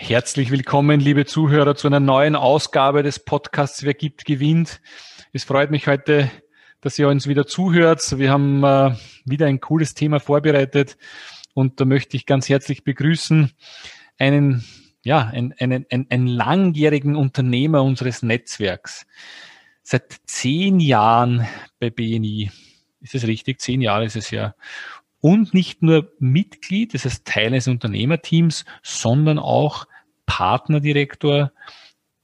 Herzlich 0.00 0.52
willkommen, 0.52 1.00
liebe 1.00 1.26
Zuhörer, 1.26 1.74
zu 1.74 1.88
einer 1.88 1.98
neuen 1.98 2.36
Ausgabe 2.36 3.02
des 3.02 3.18
Podcasts 3.18 3.82
Wer 3.82 3.94
gibt, 3.94 4.24
gewinnt. 4.24 4.80
Es 5.32 5.42
freut 5.42 5.72
mich 5.72 5.88
heute, 5.88 6.30
dass 6.80 7.00
ihr 7.00 7.08
uns 7.08 7.26
wieder 7.26 7.48
zuhört. 7.48 8.16
Wir 8.16 8.30
haben 8.30 8.62
äh, 8.62 8.94
wieder 9.24 9.46
ein 9.46 9.60
cooles 9.60 9.94
Thema 9.94 10.20
vorbereitet 10.20 10.96
und 11.52 11.80
da 11.80 11.84
möchte 11.84 12.16
ich 12.16 12.26
ganz 12.26 12.48
herzlich 12.48 12.84
begrüßen 12.84 13.50
einen, 14.18 14.64
ja, 15.02 15.26
einen, 15.26 15.52
einen, 15.58 15.84
einen, 15.90 16.06
einen 16.10 16.26
langjährigen 16.28 17.16
Unternehmer 17.16 17.82
unseres 17.82 18.22
Netzwerks. 18.22 19.04
Seit 19.82 20.14
zehn 20.26 20.78
Jahren 20.78 21.44
bei 21.80 21.90
BNI. 21.90 22.52
Ist 23.00 23.14
das 23.14 23.26
richtig? 23.26 23.60
Zehn 23.60 23.80
Jahre 23.80 24.04
ist 24.04 24.16
es 24.16 24.30
ja 24.30 24.54
und 25.20 25.54
nicht 25.54 25.82
nur 25.82 26.12
Mitglied, 26.18 26.94
das 26.94 27.04
heißt 27.04 27.26
Teil 27.26 27.48
eines 27.48 27.68
Unternehmerteams, 27.68 28.64
sondern 28.82 29.38
auch 29.38 29.86
Partnerdirektor, 30.26 31.52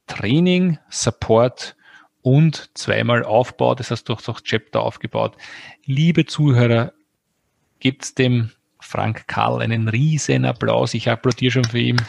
Training, 0.06 0.78
Support 0.90 1.76
und 2.22 2.70
zweimal 2.74 3.24
Aufbau, 3.24 3.74
das 3.74 3.90
heißt 3.90 4.08
durch, 4.08 4.22
durch 4.22 4.42
Chapter 4.42 4.82
aufgebaut. 4.82 5.36
Liebe 5.84 6.26
Zuhörer, 6.26 6.92
gebt 7.80 8.18
dem 8.18 8.50
Frank 8.80 9.26
Karl 9.26 9.62
einen 9.62 9.88
riesen 9.88 10.44
Applaus. 10.44 10.94
Ich 10.94 11.08
applaudiere 11.08 11.52
schon 11.52 11.64
für 11.64 11.78
ihn. 11.78 12.00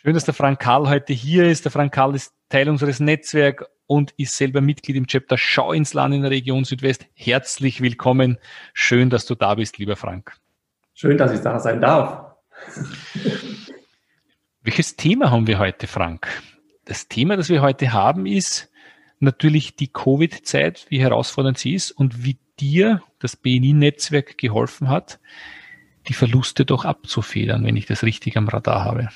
Schön, 0.00 0.14
dass 0.14 0.24
der 0.24 0.34
Frank 0.34 0.60
Karl 0.60 0.88
heute 0.88 1.12
hier 1.12 1.46
ist. 1.46 1.64
Der 1.64 1.72
Frank 1.72 1.92
Karl 1.92 2.14
ist 2.14 2.32
Teil 2.50 2.68
unseres 2.68 3.00
Netzwerks 3.00 3.64
und 3.88 4.12
ist 4.16 4.36
selber 4.36 4.60
Mitglied 4.60 4.96
im 4.96 5.08
Chapter 5.08 5.36
Schau 5.36 5.72
ins 5.72 5.92
Land 5.92 6.14
in 6.14 6.22
der 6.22 6.30
Region 6.30 6.62
Südwest. 6.64 7.06
Herzlich 7.14 7.80
willkommen. 7.80 8.38
Schön, 8.74 9.10
dass 9.10 9.26
du 9.26 9.34
da 9.34 9.56
bist, 9.56 9.76
lieber 9.78 9.96
Frank. 9.96 10.36
Schön, 10.94 11.18
dass 11.18 11.32
ich 11.32 11.40
da 11.40 11.58
sein 11.58 11.80
darf. 11.80 12.36
Welches 14.62 14.94
Thema 14.94 15.32
haben 15.32 15.48
wir 15.48 15.58
heute, 15.58 15.88
Frank? 15.88 16.28
Das 16.84 17.08
Thema, 17.08 17.36
das 17.36 17.48
wir 17.48 17.60
heute 17.60 17.92
haben, 17.92 18.24
ist 18.24 18.70
natürlich 19.18 19.74
die 19.74 19.88
Covid-Zeit, 19.88 20.86
wie 20.90 21.00
herausfordernd 21.00 21.58
sie 21.58 21.74
ist 21.74 21.90
und 21.90 22.22
wie 22.22 22.38
dir 22.60 23.02
das 23.18 23.34
BNI-Netzwerk 23.34 24.38
geholfen 24.38 24.90
hat, 24.90 25.18
die 26.06 26.14
Verluste 26.14 26.64
doch 26.64 26.84
abzufedern, 26.84 27.64
wenn 27.64 27.76
ich 27.76 27.86
das 27.86 28.04
richtig 28.04 28.36
am 28.36 28.46
Radar 28.46 28.84
habe. 28.84 29.08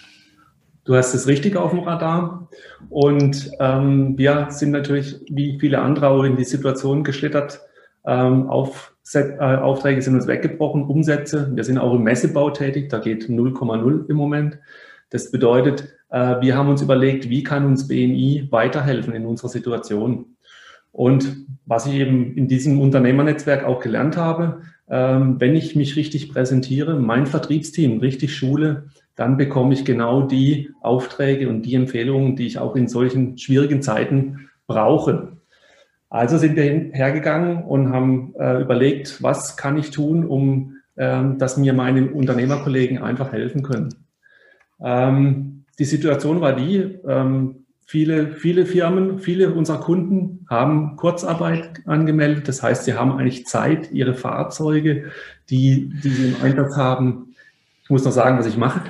Du 0.85 0.97
hast 0.97 1.15
es 1.15 1.29
richtig 1.29 1.57
auf 1.57 1.71
dem 1.71 1.81
Radar. 1.81 2.49
Und 2.91 3.51
ähm, 3.61 4.19
wir 4.19 4.49
sind 4.51 4.71
natürlich 4.71 5.21
wie 5.29 5.59
viele 5.61 5.81
andere 5.81 6.09
auch 6.09 6.25
in 6.25 6.37
die 6.37 6.45
Situation 6.45 7.05
geschlittert. 7.05 7.61
Ähm, 8.05 8.49
auf, 8.49 8.95
äh, 9.15 9.39
Aufträge 9.39 10.03
sind 10.03 10.15
uns 10.15 10.27
weggebrochen, 10.27 10.85
Umsätze. 10.85 11.53
Wir 11.55 11.63
sind 11.63 11.79
auch 11.79 11.95
im 11.95 12.03
Messebau 12.03 12.51
tätig, 12.51 12.89
da 12.89 12.99
geht 12.99 13.29
0,0 13.29 14.09
im 14.09 14.17
Moment. 14.17 14.59
Das 15.11 15.31
bedeutet, 15.31 15.95
äh, 16.11 16.41
wir 16.41 16.57
haben 16.57 16.69
uns 16.69 16.83
überlegt, 16.83 17.29
wie 17.29 17.45
kann 17.45 17.65
uns 17.65 17.87
BNI 17.87 18.49
weiterhelfen 18.51 19.15
in 19.15 19.25
unserer 19.25 19.51
Situation. 19.51 20.37
Und 20.91 21.47
was 21.65 21.87
ich 21.87 21.95
eben 21.95 22.35
in 22.35 22.49
diesem 22.49 22.81
Unternehmernetzwerk 22.81 23.65
auch 23.65 23.81
gelernt 23.81 24.17
habe, 24.17 24.63
ähm, 24.89 25.41
wenn 25.41 25.55
ich 25.55 25.77
mich 25.77 25.97
richtig 25.97 26.29
präsentiere, 26.31 26.99
mein 26.99 27.27
Vertriebsteam 27.27 28.01
richtig 28.01 28.37
schule, 28.37 28.89
dann 29.17 29.37
bekomme 29.37 29.75
ich 29.75 29.85
genau 29.85 30.23
die 30.23 30.71
Aufträge 30.81 31.49
und 31.49 31.63
die 31.63 31.75
Empfehlungen, 31.75 32.37
die 32.37 32.47
ich 32.47 32.59
auch 32.59 32.77
in 32.77 32.89
solchen 32.89 33.37
schwierigen 33.39 33.83
Zeiten 33.83 34.49
brauche. 34.67 35.37
Also 36.09 36.39
sind 36.39 36.57
wir 36.57 36.91
hergegangen 36.93 37.65
und 37.65 37.93
haben 37.93 38.35
äh, 38.39 38.61
überlegt, 38.61 39.23
was 39.23 39.57
kann 39.57 39.79
ich 39.79 39.91
tun, 39.91 40.25
um 40.25 40.77
ähm, 40.97 41.39
dass 41.39 41.57
mir 41.57 41.73
meine 41.73 42.11
Unternehmerkollegen 42.11 42.99
einfach 42.99 43.33
helfen 43.33 43.63
können. 43.63 43.95
Ähm, 44.83 45.65
die 45.79 45.85
Situation 45.85 46.43
war 46.43 46.55
die, 46.55 46.99
ähm, 47.09 47.65
viele, 47.87 48.33
viele 48.33 48.67
Firmen, 48.67 49.19
viele 49.19 49.55
unserer 49.55 49.81
Kunden 49.81 50.47
haben 50.51 50.97
Kurzarbeit 50.97 51.81
angemeldet. 51.87 52.47
Das 52.47 52.63
heißt, 52.63 52.85
sie 52.85 52.93
haben 52.93 53.13
eigentlich 53.13 53.47
Zeit, 53.47 53.91
ihre 53.91 54.13
Fahrzeuge, 54.13 55.13
die, 55.49 55.89
die 56.03 56.09
sie 56.11 56.29
im 56.29 56.37
Einsatz 56.43 56.77
haben, 56.77 57.32
muss 57.93 58.05
noch 58.05 58.13
sagen, 58.13 58.39
was 58.39 58.47
ich 58.47 58.57
mache. 58.57 58.81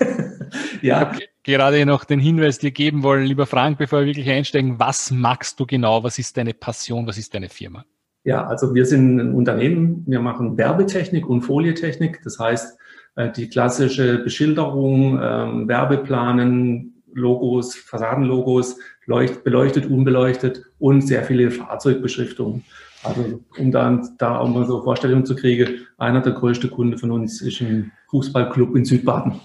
ja. 0.82 1.12
Gerade 1.42 1.84
noch 1.84 2.04
den 2.04 2.20
Hinweis 2.20 2.58
dir 2.58 2.70
geben 2.70 3.02
wollen, 3.02 3.26
lieber 3.26 3.46
Frank, 3.46 3.78
bevor 3.78 4.00
wir 4.00 4.06
wirklich 4.06 4.30
einsteigen, 4.30 4.78
was 4.78 5.10
magst 5.10 5.58
du 5.58 5.66
genau? 5.66 6.04
Was 6.04 6.18
ist 6.18 6.36
deine 6.36 6.54
Passion? 6.54 7.06
Was 7.06 7.18
ist 7.18 7.34
deine 7.34 7.48
Firma? 7.48 7.84
Ja, 8.24 8.46
also 8.46 8.74
wir 8.74 8.86
sind 8.86 9.18
ein 9.18 9.34
Unternehmen, 9.34 10.04
wir 10.06 10.20
machen 10.20 10.56
Werbetechnik 10.56 11.28
und 11.28 11.42
Folietechnik. 11.42 12.20
Das 12.22 12.38
heißt, 12.38 12.78
äh, 13.16 13.32
die 13.32 13.48
klassische 13.48 14.18
Beschilderung, 14.18 15.18
ähm, 15.22 15.68
Werbeplanen, 15.68 17.02
Logos, 17.12 17.74
Fassadenlogos, 17.74 18.78
beleuchtet, 19.08 19.86
unbeleuchtet 19.86 20.62
und 20.78 21.00
sehr 21.00 21.24
viele 21.24 21.50
Fahrzeugbeschriftungen. 21.50 22.64
Also 23.02 23.40
um 23.58 23.72
dann 23.72 24.08
da 24.18 24.38
auch 24.38 24.48
mal 24.48 24.66
so 24.66 24.82
Vorstellungen 24.82 25.24
zu 25.24 25.34
kriegen, 25.34 25.86
einer 25.98 26.20
der 26.20 26.32
größten 26.32 26.70
Kunden 26.70 26.98
von 26.98 27.10
uns 27.10 27.40
ist 27.40 27.60
ein 27.60 27.92
Fußballclub 28.10 28.76
in 28.76 28.84
Südbaden. 28.84 29.40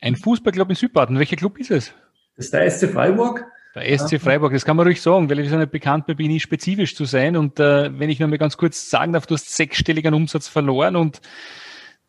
Ein 0.00 0.16
Fußballclub 0.16 0.70
in 0.70 0.76
Südbaden, 0.76 1.18
welcher 1.18 1.36
Club 1.36 1.58
ist 1.58 1.70
es? 1.70 1.92
Das 2.36 2.46
ist 2.46 2.54
der 2.54 2.70
SC 2.70 2.88
Freiburg. 2.88 3.44
Der 3.74 3.98
SC 3.98 4.20
Freiburg, 4.20 4.52
das 4.52 4.64
kann 4.64 4.76
man 4.76 4.86
ruhig 4.86 5.02
sagen, 5.02 5.28
weil 5.28 5.38
wir 5.38 5.48
sind 5.48 5.58
ja 5.58 5.66
bekannt 5.66 6.06
bei 6.06 6.14
BNI 6.14 6.40
spezifisch 6.40 6.96
zu 6.96 7.04
sein. 7.04 7.36
Und 7.36 7.60
äh, 7.60 7.90
wenn 7.98 8.10
ich 8.10 8.18
nur 8.18 8.28
mal 8.28 8.38
ganz 8.38 8.56
kurz 8.56 8.88
sagen 8.88 9.12
darf, 9.12 9.26
du 9.26 9.34
hast 9.34 9.54
sechsstelligen 9.54 10.14
Umsatz 10.14 10.48
verloren 10.48 10.96
und 10.96 11.20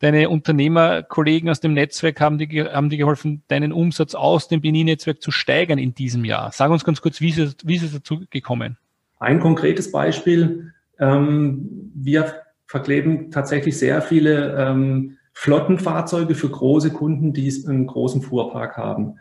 deine 0.00 0.28
Unternehmerkollegen 0.28 1.48
aus 1.48 1.60
dem 1.60 1.74
Netzwerk 1.74 2.20
haben 2.20 2.38
dir, 2.38 2.72
haben 2.72 2.90
dir 2.90 2.98
geholfen, 2.98 3.42
deinen 3.48 3.72
Umsatz 3.72 4.14
aus 4.14 4.48
dem 4.48 4.60
BNI-Netzwerk 4.60 5.22
zu 5.22 5.30
steigern 5.30 5.78
in 5.78 5.94
diesem 5.94 6.24
Jahr. 6.24 6.50
Sag 6.52 6.70
uns 6.70 6.84
ganz 6.84 7.00
kurz, 7.00 7.20
wie 7.20 7.28
ist 7.28 7.38
es, 7.38 7.56
wie 7.64 7.76
ist 7.76 7.84
es 7.84 7.92
dazu 7.92 8.22
gekommen? 8.30 8.76
Ein 9.18 9.40
konkretes 9.40 9.92
Beispiel, 9.92 10.72
ähm, 10.98 11.92
wir 11.94 12.34
verkleben 12.66 13.30
tatsächlich 13.30 13.78
sehr 13.78 14.00
viele 14.00 14.56
ähm, 14.56 15.18
Flottenfahrzeuge 15.32 16.34
für 16.34 16.48
große 16.48 16.92
Kunden, 16.92 17.32
die 17.32 17.52
einen 17.66 17.86
großen 17.86 18.22
Fuhrpark 18.22 18.76
haben. 18.76 19.18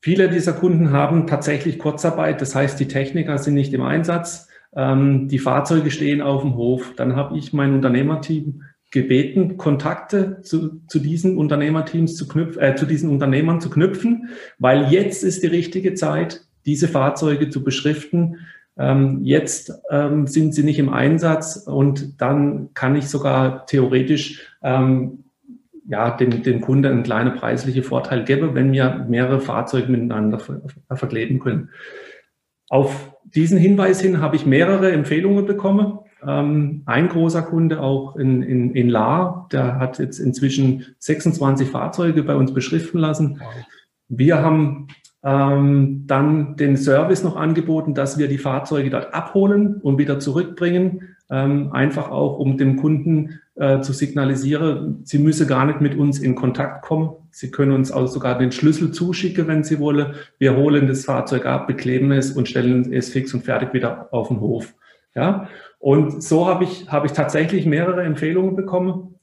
Viele 0.00 0.30
dieser 0.30 0.54
Kunden 0.54 0.92
haben 0.92 1.26
tatsächlich 1.26 1.78
Kurzarbeit, 1.78 2.40
das 2.40 2.54
heißt, 2.54 2.80
die 2.80 2.88
Techniker 2.88 3.36
sind 3.36 3.54
nicht 3.54 3.74
im 3.74 3.82
Einsatz, 3.82 4.48
ähm, 4.74 5.28
die 5.28 5.38
Fahrzeuge 5.38 5.90
stehen 5.90 6.22
auf 6.22 6.40
dem 6.40 6.54
Hof. 6.54 6.94
Dann 6.96 7.16
habe 7.16 7.36
ich 7.36 7.52
mein 7.52 7.74
Unternehmerteam 7.74 8.62
gebeten, 8.90 9.56
Kontakte 9.56 10.40
zu, 10.42 10.80
zu 10.86 10.98
diesen 10.98 11.38
Unternehmerteams 11.38 12.16
zu 12.16 12.26
knüpfen, 12.26 12.62
äh, 12.62 12.74
zu 12.74 12.86
diesen 12.86 13.10
Unternehmern 13.10 13.60
zu 13.60 13.70
knüpfen, 13.70 14.30
weil 14.58 14.90
jetzt 14.92 15.22
ist 15.22 15.42
die 15.42 15.48
richtige 15.48 15.94
Zeit, 15.94 16.42
diese 16.66 16.88
Fahrzeuge 16.88 17.50
zu 17.50 17.62
beschriften, 17.62 18.38
ähm, 18.76 19.20
jetzt 19.22 19.72
ähm, 19.90 20.26
sind 20.26 20.54
sie 20.54 20.62
nicht 20.62 20.78
im 20.78 20.88
Einsatz 20.88 21.56
und 21.56 22.20
dann 22.20 22.70
kann 22.74 22.96
ich 22.96 23.08
sogar 23.08 23.66
theoretisch 23.66 24.56
ähm, 24.62 25.24
ja, 25.86 26.10
den, 26.10 26.42
den 26.42 26.60
Kunden 26.60 26.86
einen 26.86 27.02
kleinen 27.02 27.34
preislichen 27.34 27.82
Vorteil 27.82 28.24
geben, 28.24 28.54
wenn 28.54 28.72
wir 28.72 29.06
mehrere 29.08 29.40
Fahrzeuge 29.40 29.90
miteinander 29.90 30.38
ver 30.38 30.62
verkleben 30.92 31.40
können. 31.40 31.70
Auf 32.68 33.12
diesen 33.24 33.58
Hinweis 33.58 34.00
hin 34.00 34.20
habe 34.20 34.36
ich 34.36 34.46
mehrere 34.46 34.92
Empfehlungen 34.92 35.46
bekommen. 35.46 35.98
Ähm, 36.26 36.82
ein 36.86 37.08
großer 37.08 37.42
Kunde 37.42 37.80
auch 37.80 38.16
in, 38.16 38.42
in, 38.42 38.74
in 38.74 38.88
La, 38.88 39.46
der 39.52 39.78
hat 39.78 39.98
jetzt 39.98 40.18
inzwischen 40.18 40.86
26 40.98 41.68
Fahrzeuge 41.68 42.22
bei 42.22 42.34
uns 42.34 42.52
beschriften 42.52 42.98
lassen. 42.98 43.40
Wir 44.08 44.42
haben 44.42 44.88
ähm, 45.22 46.04
dann 46.06 46.56
den 46.56 46.76
Service 46.76 47.22
noch 47.22 47.36
angeboten, 47.36 47.94
dass 47.94 48.18
wir 48.18 48.28
die 48.28 48.38
Fahrzeuge 48.38 48.90
dort 48.90 49.14
abholen 49.14 49.76
und 49.76 49.98
wieder 49.98 50.18
zurückbringen. 50.18 51.16
Ähm, 51.30 51.72
einfach 51.72 52.10
auch, 52.10 52.38
um 52.38 52.56
dem 52.56 52.76
Kunden 52.76 53.40
äh, 53.54 53.80
zu 53.82 53.92
signalisieren, 53.92 55.02
sie 55.04 55.18
müsse 55.18 55.46
gar 55.46 55.64
nicht 55.64 55.80
mit 55.80 55.96
uns 55.96 56.18
in 56.18 56.34
Kontakt 56.34 56.84
kommen. 56.84 57.10
Sie 57.30 57.50
können 57.50 57.72
uns 57.72 57.92
auch 57.92 58.06
sogar 58.08 58.38
den 58.38 58.50
Schlüssel 58.50 58.90
zuschicken, 58.90 59.46
wenn 59.46 59.62
Sie 59.62 59.78
wollen. 59.78 60.14
Wir 60.38 60.56
holen 60.56 60.88
das 60.88 61.04
Fahrzeug 61.04 61.46
ab, 61.46 61.68
bekleben 61.68 62.10
es 62.10 62.32
und 62.32 62.48
stellen 62.48 62.92
es 62.92 63.10
fix 63.10 63.32
und 63.32 63.44
fertig 63.44 63.72
wieder 63.72 64.08
auf 64.12 64.28
den 64.28 64.40
Hof. 64.40 64.74
Ja, 65.14 65.48
und 65.78 66.22
so 66.22 66.46
habe 66.46 66.64
ich, 66.64 66.90
habe 66.90 67.06
ich 67.06 67.12
tatsächlich 67.12 67.66
mehrere 67.66 68.02
Empfehlungen 68.04 68.54
bekommen. 68.54 69.16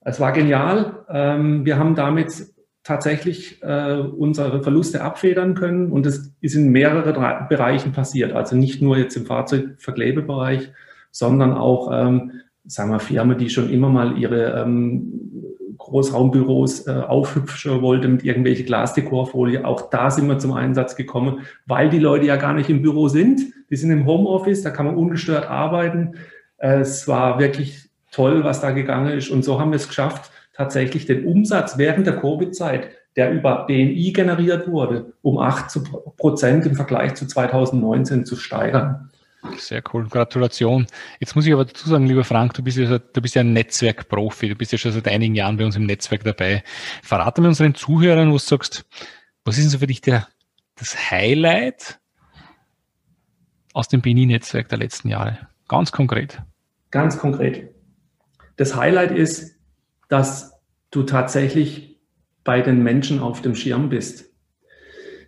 Es 0.00 0.18
war 0.18 0.32
genial. 0.32 1.04
Ähm, 1.10 1.64
wir 1.66 1.78
haben 1.78 1.94
damit 1.94 2.46
tatsächlich 2.82 3.62
äh, 3.62 3.98
unsere 3.98 4.62
Verluste 4.62 5.02
abfedern 5.02 5.54
können 5.54 5.92
und 5.92 6.06
das 6.06 6.32
ist 6.40 6.54
in 6.54 6.70
mehreren 6.70 7.48
Bereichen 7.48 7.92
passiert. 7.92 8.32
Also 8.32 8.56
nicht 8.56 8.80
nur 8.80 8.96
jetzt 8.96 9.16
im 9.16 9.26
Fahrzeugverklebebereich, 9.26 10.72
sondern 11.10 11.52
auch, 11.52 11.90
ähm, 11.92 12.40
sagen 12.64 12.90
wir, 12.90 13.00
Firmen, 13.00 13.36
die 13.36 13.50
schon 13.50 13.68
immer 13.68 13.90
mal 13.90 14.16
ihre 14.16 14.62
ähm, 14.62 15.12
Großraumbüros 15.80 16.86
äh, 16.86 16.90
aufhübschen 16.90 17.82
wollte 17.82 18.06
mit 18.06 18.22
irgendwelche 18.22 18.64
Glasdekorfolie. 18.64 19.64
Auch 19.64 19.90
da 19.90 20.10
sind 20.10 20.28
wir 20.28 20.38
zum 20.38 20.52
Einsatz 20.52 20.94
gekommen, 20.94 21.40
weil 21.66 21.88
die 21.88 21.98
Leute 21.98 22.26
ja 22.26 22.36
gar 22.36 22.52
nicht 22.52 22.70
im 22.70 22.82
Büro 22.82 23.08
sind. 23.08 23.40
Die 23.70 23.76
sind 23.76 23.90
im 23.90 24.06
Homeoffice, 24.06 24.62
da 24.62 24.70
kann 24.70 24.86
man 24.86 24.96
ungestört 24.96 25.48
arbeiten. 25.48 26.14
Äh, 26.58 26.80
es 26.80 27.08
war 27.08 27.38
wirklich 27.38 27.88
toll, 28.12 28.44
was 28.44 28.60
da 28.60 28.70
gegangen 28.70 29.16
ist. 29.16 29.30
Und 29.30 29.44
so 29.44 29.58
haben 29.58 29.70
wir 29.70 29.76
es 29.76 29.88
geschafft, 29.88 30.30
tatsächlich 30.52 31.06
den 31.06 31.26
Umsatz 31.26 31.78
während 31.78 32.06
der 32.06 32.18
Covid-Zeit, 32.18 32.90
der 33.16 33.32
über 33.32 33.66
BNI 33.66 34.12
generiert 34.12 34.68
wurde, 34.70 35.14
um 35.22 35.38
8 35.38 35.80
Prozent 36.16 36.66
im 36.66 36.76
Vergleich 36.76 37.14
zu 37.14 37.26
2019 37.26 38.24
zu 38.24 38.36
steigern. 38.36 39.09
Sehr 39.56 39.82
cool, 39.92 40.06
Gratulation. 40.08 40.86
Jetzt 41.18 41.34
muss 41.34 41.46
ich 41.46 41.52
aber 41.52 41.64
dazu 41.64 41.88
sagen, 41.88 42.06
lieber 42.06 42.24
Frank, 42.24 42.54
du 42.54 42.62
bist 42.62 42.76
ja, 42.76 42.98
du 42.98 43.20
bist 43.22 43.34
ja 43.34 43.40
ein 43.40 43.52
Netzwerkprofi, 43.52 44.48
du 44.48 44.54
bist 44.54 44.72
ja 44.72 44.78
schon 44.78 44.92
seit 44.92 45.08
einigen 45.08 45.34
Jahren 45.34 45.56
bei 45.56 45.64
uns 45.64 45.76
im 45.76 45.86
Netzwerk 45.86 46.24
dabei. 46.24 46.62
Verrate 47.02 47.40
mir 47.40 47.48
unseren 47.48 47.74
Zuhörern, 47.74 48.28
wo 48.28 48.34
du 48.34 48.38
sagst, 48.38 48.84
was 49.44 49.56
ist 49.56 49.64
denn 49.64 49.70
so 49.70 49.78
für 49.78 49.86
dich 49.86 50.02
der, 50.02 50.28
das 50.76 51.10
Highlight 51.10 51.98
aus 53.72 53.88
dem 53.88 54.02
BNI-Netzwerk 54.02 54.68
der 54.68 54.78
letzten 54.78 55.08
Jahre? 55.08 55.48
Ganz 55.68 55.90
konkret. 55.90 56.42
Ganz 56.90 57.18
konkret. 57.18 57.74
Das 58.56 58.76
Highlight 58.76 59.12
ist, 59.12 59.56
dass 60.08 60.52
du 60.90 61.04
tatsächlich 61.04 61.98
bei 62.44 62.60
den 62.60 62.82
Menschen 62.82 63.20
auf 63.20 63.40
dem 63.40 63.54
Schirm 63.54 63.88
bist. 63.88 64.29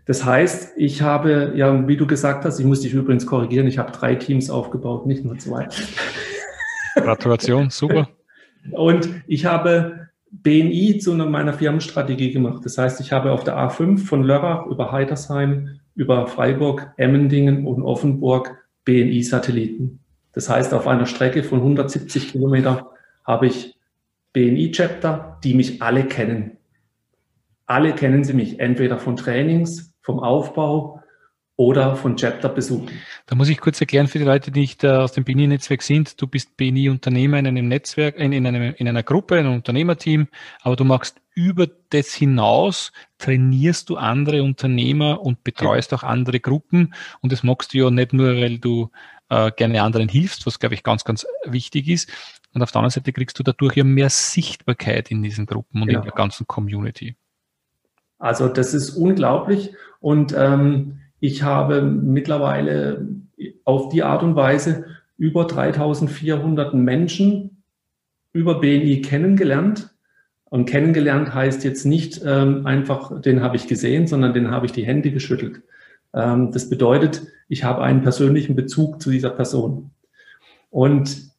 Das 0.04 0.24
heißt, 0.24 0.72
ich 0.76 1.02
habe, 1.02 1.52
ja, 1.54 1.86
wie 1.86 1.96
du 1.96 2.06
gesagt 2.06 2.44
hast, 2.44 2.58
ich 2.58 2.66
muss 2.66 2.80
dich 2.80 2.92
übrigens 2.92 3.26
korrigieren, 3.26 3.66
ich 3.66 3.78
habe 3.78 3.92
drei 3.92 4.16
Teams 4.16 4.50
aufgebaut, 4.50 5.06
nicht 5.06 5.24
nur 5.24 5.38
zwei. 5.38 5.68
Gratulation, 6.96 7.70
super. 7.70 8.08
Und 8.72 9.08
ich 9.26 9.46
habe 9.46 10.08
BNI 10.30 10.98
zu 10.98 11.14
meiner 11.14 11.52
Firmenstrategie 11.52 12.32
gemacht. 12.32 12.64
Das 12.64 12.78
heißt, 12.78 13.00
ich 13.00 13.12
habe 13.12 13.32
auf 13.32 13.44
der 13.44 13.56
A5 13.56 13.98
von 14.04 14.22
Lörrach 14.24 14.66
über 14.66 14.90
Heidersheim, 14.90 15.80
über 15.94 16.26
Freiburg, 16.26 16.92
Emmendingen 16.96 17.66
und 17.66 17.82
Offenburg 17.82 18.56
BNI-Satelliten. 18.84 20.00
Das 20.32 20.48
heißt, 20.48 20.72
auf 20.74 20.86
einer 20.86 21.06
Strecke 21.06 21.44
von 21.44 21.58
170 21.58 22.32
Kilometer 22.32 22.90
habe 23.24 23.46
ich 23.46 23.78
BNI-Chapter, 24.32 25.38
die 25.44 25.54
mich 25.54 25.82
alle 25.82 26.04
kennen. 26.04 26.56
Alle 27.66 27.92
kennen 27.94 28.24
sie 28.24 28.32
mich, 28.32 28.58
entweder 28.58 28.98
von 28.98 29.16
Trainings, 29.16 29.91
vom 30.02 30.20
Aufbau 30.20 31.00
oder 31.56 31.96
von 31.96 32.16
Chapter-Besuchen. 32.16 32.90
Da 33.26 33.34
muss 33.34 33.48
ich 33.48 33.60
kurz 33.60 33.80
erklären 33.80 34.08
für 34.08 34.18
die 34.18 34.24
Leute, 34.24 34.50
die 34.50 34.60
nicht 34.60 34.84
äh, 34.84 34.88
aus 34.88 35.12
dem 35.12 35.24
BNI-Netzwerk 35.24 35.82
sind. 35.82 36.20
Du 36.20 36.26
bist 36.26 36.56
BNI-Unternehmer 36.56 37.38
in 37.38 37.46
einem 37.46 37.68
Netzwerk, 37.68 38.18
in, 38.18 38.32
in, 38.32 38.46
einem, 38.46 38.74
in 38.74 38.88
einer 38.88 39.02
Gruppe, 39.02 39.38
in 39.38 39.46
einem 39.46 39.56
Unternehmerteam, 39.56 40.28
aber 40.62 40.76
du 40.76 40.84
machst 40.84 41.20
über 41.34 41.66
das 41.90 42.12
hinaus, 42.14 42.92
trainierst 43.18 43.88
du 43.90 43.96
andere 43.96 44.42
Unternehmer 44.42 45.20
und 45.20 45.44
betreust 45.44 45.94
auch 45.94 46.02
andere 46.02 46.40
Gruppen. 46.40 46.94
Und 47.20 47.32
das 47.32 47.42
magst 47.42 47.72
du 47.72 47.78
ja 47.78 47.90
nicht 47.90 48.12
nur, 48.12 48.36
weil 48.36 48.58
du 48.58 48.90
äh, 49.28 49.50
gerne 49.52 49.82
anderen 49.82 50.08
hilfst, 50.08 50.46
was, 50.46 50.58
glaube 50.58 50.74
ich, 50.74 50.82
ganz, 50.82 51.04
ganz 51.04 51.26
wichtig 51.44 51.88
ist, 51.88 52.10
und 52.54 52.62
auf 52.62 52.70
der 52.70 52.80
anderen 52.80 52.90
Seite 52.90 53.12
kriegst 53.12 53.38
du 53.38 53.42
dadurch 53.42 53.76
ja 53.76 53.84
mehr 53.84 54.10
Sichtbarkeit 54.10 55.10
in 55.10 55.22
diesen 55.22 55.46
Gruppen 55.46 55.80
und 55.80 55.88
genau. 55.88 56.00
in 56.00 56.04
der 56.04 56.12
ganzen 56.12 56.46
Community. 56.46 57.16
Also 58.22 58.46
das 58.46 58.72
ist 58.72 58.90
unglaublich 58.90 59.74
und 59.98 60.32
ähm, 60.38 61.00
ich 61.18 61.42
habe 61.42 61.82
mittlerweile 61.82 63.08
auf 63.64 63.88
die 63.88 64.04
Art 64.04 64.22
und 64.22 64.36
Weise 64.36 64.84
über 65.18 65.44
3400 65.44 66.72
Menschen 66.72 67.64
über 68.32 68.60
BNI 68.60 69.02
kennengelernt. 69.02 69.90
Und 70.44 70.66
kennengelernt 70.66 71.34
heißt 71.34 71.64
jetzt 71.64 71.84
nicht 71.84 72.20
ähm, 72.24 72.64
einfach, 72.64 73.20
den 73.20 73.42
habe 73.42 73.56
ich 73.56 73.66
gesehen, 73.66 74.06
sondern 74.06 74.34
den 74.34 74.52
habe 74.52 74.66
ich 74.66 74.72
die 74.72 74.86
Hände 74.86 75.10
geschüttelt. 75.10 75.62
Ähm, 76.14 76.52
das 76.52 76.70
bedeutet, 76.70 77.22
ich 77.48 77.64
habe 77.64 77.82
einen 77.82 78.02
persönlichen 78.02 78.54
Bezug 78.54 79.02
zu 79.02 79.10
dieser 79.10 79.30
Person. 79.30 79.90
Und 80.70 81.32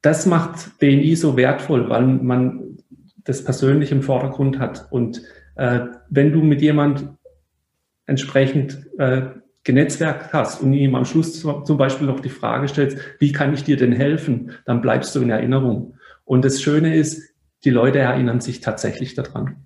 das 0.00 0.24
macht 0.24 0.78
BNI 0.78 1.16
so 1.16 1.36
wertvoll, 1.36 1.90
weil 1.90 2.06
man 2.06 2.78
das 3.24 3.44
persönlich 3.44 3.92
im 3.92 4.02
Vordergrund 4.02 4.58
hat. 4.58 4.90
Und 4.90 5.20
äh, 5.60 5.88
wenn 6.08 6.32
du 6.32 6.42
mit 6.42 6.62
jemand 6.62 7.06
entsprechend 8.06 8.86
äh, 8.98 9.26
genetzwerkt 9.62 10.32
hast 10.32 10.62
und 10.62 10.72
ihm 10.72 10.94
am 10.94 11.04
Schluss 11.04 11.38
zum 11.38 11.76
Beispiel 11.76 12.06
noch 12.06 12.20
die 12.20 12.30
Frage 12.30 12.66
stellst, 12.66 12.96
wie 13.18 13.30
kann 13.30 13.52
ich 13.52 13.62
dir 13.62 13.76
denn 13.76 13.92
helfen, 13.92 14.52
dann 14.64 14.80
bleibst 14.80 15.14
du 15.14 15.20
in 15.20 15.28
Erinnerung. 15.28 15.98
Und 16.24 16.46
das 16.46 16.62
Schöne 16.62 16.96
ist, 16.96 17.34
die 17.64 17.70
Leute 17.70 17.98
erinnern 17.98 18.40
sich 18.40 18.60
tatsächlich 18.60 19.14
daran. 19.14 19.56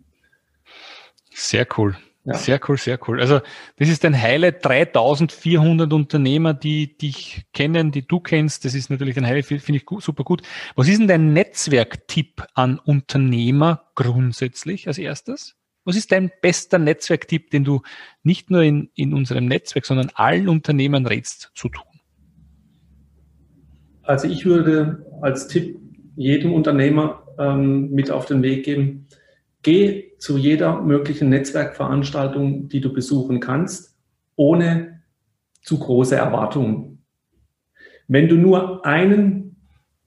Sehr 1.32 1.64
cool. 1.79 1.97
Ja. 2.25 2.35
Sehr 2.35 2.58
cool, 2.69 2.76
sehr 2.76 2.99
cool. 3.06 3.20
Also 3.20 3.40
das 3.76 3.88
ist 3.88 4.05
ein 4.05 4.20
Highlight, 4.20 4.64
3400 4.64 5.93
Unternehmer, 5.93 6.55
die 6.55 6.99
dich 6.99 7.44
kennen, 7.52 7.93
die 7.93 8.05
du 8.05 8.19
kennst. 8.19 8.64
Das 8.64 8.75
ist 8.75 8.90
natürlich 8.90 9.17
ein 9.17 9.26
Highlight, 9.26 9.44
finde 9.44 9.76
ich 9.76 9.85
super 10.00 10.25
gut. 10.25 10.43
Was 10.75 10.88
ist 10.88 10.99
denn 10.99 11.06
dein 11.06 11.35
Netzwerktipp 11.35 12.43
an 12.55 12.81
Unternehmer 12.81 13.85
grundsätzlich 13.94 14.88
als 14.88 14.99
erstes? 14.99 15.55
Was 15.84 15.96
ist 15.96 16.12
dein 16.12 16.31
bester 16.40 16.78
Netzwerktipp, 16.78 17.50
den 17.50 17.64
du 17.64 17.82
nicht 18.22 18.50
nur 18.50 18.62
in, 18.62 18.90
in 18.94 19.12
unserem 19.12 19.46
Netzwerk, 19.46 19.84
sondern 19.84 20.10
allen 20.14 20.48
Unternehmern 20.48 21.06
rätst 21.06 21.50
zu 21.54 21.69
tun? 21.69 21.84
Also 24.02 24.28
ich 24.28 24.44
würde 24.44 25.04
als 25.20 25.48
Tipp 25.48 25.78
jedem 26.16 26.52
Unternehmer 26.52 27.26
ähm, 27.38 27.90
mit 27.90 28.10
auf 28.10 28.26
den 28.26 28.42
Weg 28.42 28.64
geben, 28.64 29.06
Geh 29.64 30.12
zu 30.19 30.36
jeder 30.36 30.82
möglichen 30.82 31.31
Netzwerkveranstaltung, 31.31 32.69
die 32.69 32.82
du 32.82 32.92
besuchen 32.92 33.40
kannst, 33.40 33.96
ohne 34.37 35.00
zu 35.62 35.78
große 35.78 36.14
Erwartungen. 36.14 37.02
Wenn 38.06 38.28
du 38.28 38.37
nur 38.37 38.84
einen 38.84 39.56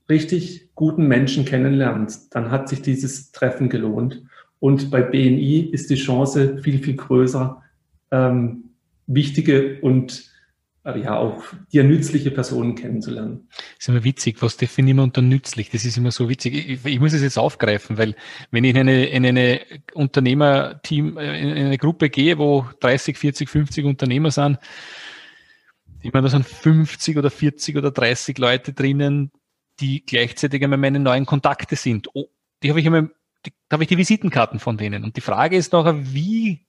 richtig 0.08 0.76
guten 0.76 1.08
Menschen 1.08 1.44
kennenlernst, 1.44 2.36
dann 2.36 2.52
hat 2.52 2.70
sich 2.70 2.84
dieses 2.84 3.32
Treffen 3.32 3.68
gelohnt. 3.68 4.22
Und 4.60 4.90
bei 4.90 5.02
BNI 5.02 5.70
ist 5.72 5.90
die 5.90 5.96
Chance 5.96 6.60
viel, 6.64 6.80
viel 6.80 6.96
größer, 6.96 7.62
ähm, 8.12 8.72
wichtige 9.06 9.80
und 9.82 10.32
äh, 10.84 11.00
ja 11.00 11.18
auch 11.18 11.44
dir 11.72 11.84
nützliche 11.84 12.32
Personen 12.32 12.76
kennenzulernen. 12.76 13.48
Das 13.50 13.66
ist 13.80 13.90
immer 13.90 14.04
witzig, 14.04 14.42
was 14.42 14.58
definieren 14.58 14.98
wir 14.98 15.04
unter 15.04 15.22
nützlich? 15.22 15.70
Das 15.70 15.86
ist 15.86 15.98
immer 15.98 16.12
so 16.12 16.30
witzig. 16.30 16.56
Ich, 16.56 16.86
ich 16.86 17.00
muss 17.00 17.14
es 17.14 17.22
jetzt 17.22 17.38
aufgreifen, 17.38 17.98
weil 17.98 18.16
wenn 18.52 18.64
ich 18.64 18.72
in 18.72 18.78
eine, 18.78 19.06
in 19.06 19.26
eine 19.26 19.62
Unternehmerteam, 19.94 21.18
äh, 21.18 21.42
in 21.42 21.66
eine 21.68 21.78
Gruppe 21.78 22.10
gehe, 22.10 22.38
wo 22.38 22.66
30, 22.80 23.18
40, 23.18 23.50
50 23.50 23.86
Unternehmer 23.86 24.32
sind, 24.32 24.58
ich 26.02 26.14
meine, 26.14 26.26
da 26.26 26.30
sind 26.30 26.46
50 26.46 27.18
oder 27.18 27.30
40 27.30 27.76
oder 27.76 27.92
30 27.92 28.38
Leute 28.38 28.72
drinnen, 28.72 29.32
die 29.80 30.06
gleichzeitig 30.06 30.64
einmal 30.64 30.80
meine 30.80 31.00
neuen 31.00 31.26
Kontakte 31.26 31.76
sind. 31.76 32.08
Oh, 32.14 32.30
die 32.64 32.70
habe 32.70 32.80
ich 32.80 32.86
einmal, 32.86 33.10
die, 33.48 33.54
da 33.70 33.76
habe 33.76 33.84
ich 33.84 33.90
die 33.90 33.98
Visitenkarten 33.98 34.60
von 34.60 34.78
denen. 34.78 35.04
Und 35.04 35.16
die 35.18 35.22
Frage 35.22 35.56
ist 35.56 35.74
nachher, 35.74 36.14
wie, 36.14 36.66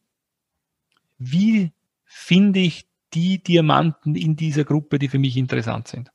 wie 1.19 1.73
finde 2.05 2.61
ich 2.61 2.89
die 3.15 3.43
Diamanten 3.43 4.15
in 4.15 4.37
dieser 4.37 4.65
Gruppe, 4.65 4.99
die 4.99 5.09
für 5.09 5.19
mich 5.19 5.37
interessant 5.37 5.89
sind? 5.89 6.11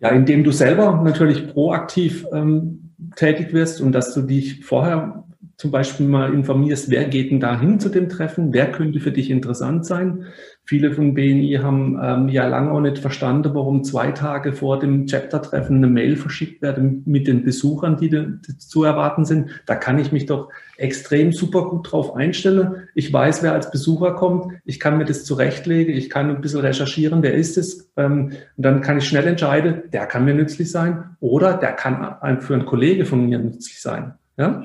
Ja, 0.00 0.10
indem 0.10 0.44
du 0.44 0.52
selber 0.52 1.00
natürlich 1.02 1.52
proaktiv 1.52 2.26
ähm, 2.32 2.94
tätig 3.16 3.52
wirst 3.52 3.80
und 3.80 3.92
dass 3.92 4.14
du 4.14 4.22
dich 4.22 4.64
vorher 4.64 5.24
zum 5.56 5.70
Beispiel 5.70 6.06
mal 6.06 6.34
informierst, 6.34 6.90
wer 6.90 7.04
geht 7.04 7.30
denn 7.30 7.40
da 7.40 7.58
hin 7.58 7.78
zu 7.78 7.88
dem 7.88 8.08
Treffen, 8.08 8.52
wer 8.52 8.72
könnte 8.72 9.00
für 9.00 9.12
dich 9.12 9.30
interessant 9.30 9.86
sein. 9.86 10.26
Viele 10.66 10.92
von 10.92 11.14
BNI 11.14 11.60
haben 11.62 12.00
ähm, 12.02 12.28
ja 12.28 12.48
lange 12.48 12.72
auch 12.72 12.80
nicht 12.80 12.98
verstanden, 12.98 13.50
warum 13.54 13.84
zwei 13.84 14.12
Tage 14.12 14.54
vor 14.54 14.78
dem 14.78 15.06
Chapter-Treffen 15.06 15.76
eine 15.76 15.88
Mail 15.88 16.16
verschickt 16.16 16.62
wird 16.62 16.78
mit 17.06 17.26
den 17.26 17.44
Besuchern, 17.44 17.98
die, 17.98 18.08
die 18.08 18.58
zu 18.58 18.82
erwarten 18.82 19.26
sind. 19.26 19.50
Da 19.66 19.74
kann 19.74 19.98
ich 19.98 20.10
mich 20.10 20.24
doch 20.24 20.48
extrem 20.78 21.32
super 21.32 21.68
gut 21.68 21.92
drauf 21.92 22.16
einstellen. 22.16 22.88
Ich 22.94 23.12
weiß, 23.12 23.42
wer 23.42 23.52
als 23.52 23.70
Besucher 23.70 24.14
kommt. 24.14 24.54
Ich 24.64 24.80
kann 24.80 24.96
mir 24.96 25.04
das 25.04 25.24
zurechtlegen. 25.24 25.94
Ich 25.94 26.08
kann 26.08 26.30
ein 26.30 26.40
bisschen 26.40 26.60
recherchieren, 26.60 27.22
wer 27.22 27.34
ist 27.34 27.58
es. 27.58 27.92
Ähm, 27.96 28.32
und 28.56 28.64
dann 28.64 28.80
kann 28.80 28.98
ich 28.98 29.06
schnell 29.06 29.26
entscheiden, 29.26 29.82
der 29.92 30.06
kann 30.06 30.24
mir 30.24 30.34
nützlich 30.34 30.70
sein 30.70 31.16
oder 31.20 31.54
der 31.54 31.72
kann 31.72 32.40
für 32.40 32.54
einen 32.54 32.64
Kollege 32.64 33.04
von 33.04 33.26
mir 33.26 33.38
nützlich 33.38 33.80
sein. 33.80 34.14
Ja? 34.38 34.64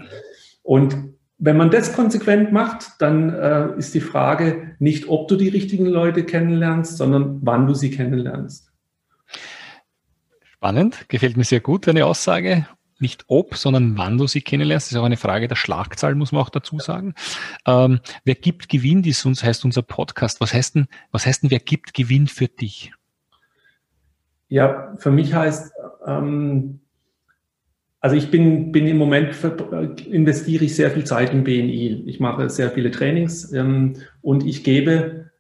Und 0.64 0.96
wenn 1.38 1.56
man 1.58 1.72
das 1.72 1.94
konsequent 1.94 2.52
macht, 2.52 3.02
dann 3.02 3.34
äh, 3.34 3.78
ist 3.78 3.94
die 3.94 4.02
Frage 4.02 4.76
nicht, 4.80 5.08
ob 5.08 5.28
du 5.30 5.36
die 5.36 5.48
richtigen 5.48 5.86
Leute 5.86 6.26
kennenlernst, 6.26 6.98
sondern 6.98 7.40
wann 7.44 7.66
du 7.66 7.74
sie 7.74 7.92
kennenlernst. 7.92 8.72
Spannend, 10.44 11.08
gefällt 11.08 11.38
mir 11.38 11.46
sehr 11.46 11.62
gut, 11.62 11.88
deine 11.88 12.06
Aussage. 12.06 12.68
nicht 13.00 13.26
ob, 13.28 13.56
sondern 13.56 13.98
wann 13.98 14.18
du 14.18 14.28
sie 14.28 14.42
kennenlernst. 14.42 14.88
Das 14.88 14.92
ist 14.92 14.98
auch 14.98 15.06
eine 15.06 15.18
Frage 15.18 15.48
der 15.48 15.56
Schlagzahl, 15.56 16.16
muss 16.16 16.32
man 16.32 16.42
auch 16.42 16.50
dazu 16.50 16.80
sagen. 16.80 17.14
Ähm, 17.66 18.00
wer 18.26 18.36
gibt 18.36 18.70
Gewinn, 18.70 19.02
das 19.04 19.44
heißt 19.44 19.66
unser 19.66 19.82
Podcast. 19.82 20.42
Was 20.42 20.54
heißt 20.54 20.76
denn, 20.76 20.88
was 21.12 21.26
heißt 21.26 21.44
denn, 21.44 21.52
wer 21.52 21.60
gibt 21.60 21.94
Gewinn 21.94 22.28
für 22.28 22.48
dich? 22.48 22.92
Ja, 24.50 24.94
für 24.98 25.12
mich 25.12 25.34
heißt, 25.34 25.72
ähm, 26.06 26.82
also 28.02 28.16
ich 28.16 28.32
bin, 28.32 28.72
bin 28.72 28.88
im 28.88 28.98
Moment, 28.98 29.36
investiere 30.10 30.66
ich 30.66 30.76
sehr 30.76 30.92
viel 30.92 31.04
Zeit 31.04 31.34
im 31.34 31.44
BNI. 31.44 32.04
Ich 32.06 32.20
mache 32.20 32.50
sehr 32.50 32.72
viele 32.72 32.92
Trainings 32.92 33.52
ähm, 33.52 33.96
und 34.22 34.46
ich 34.46 34.64
gebe 34.64 35.32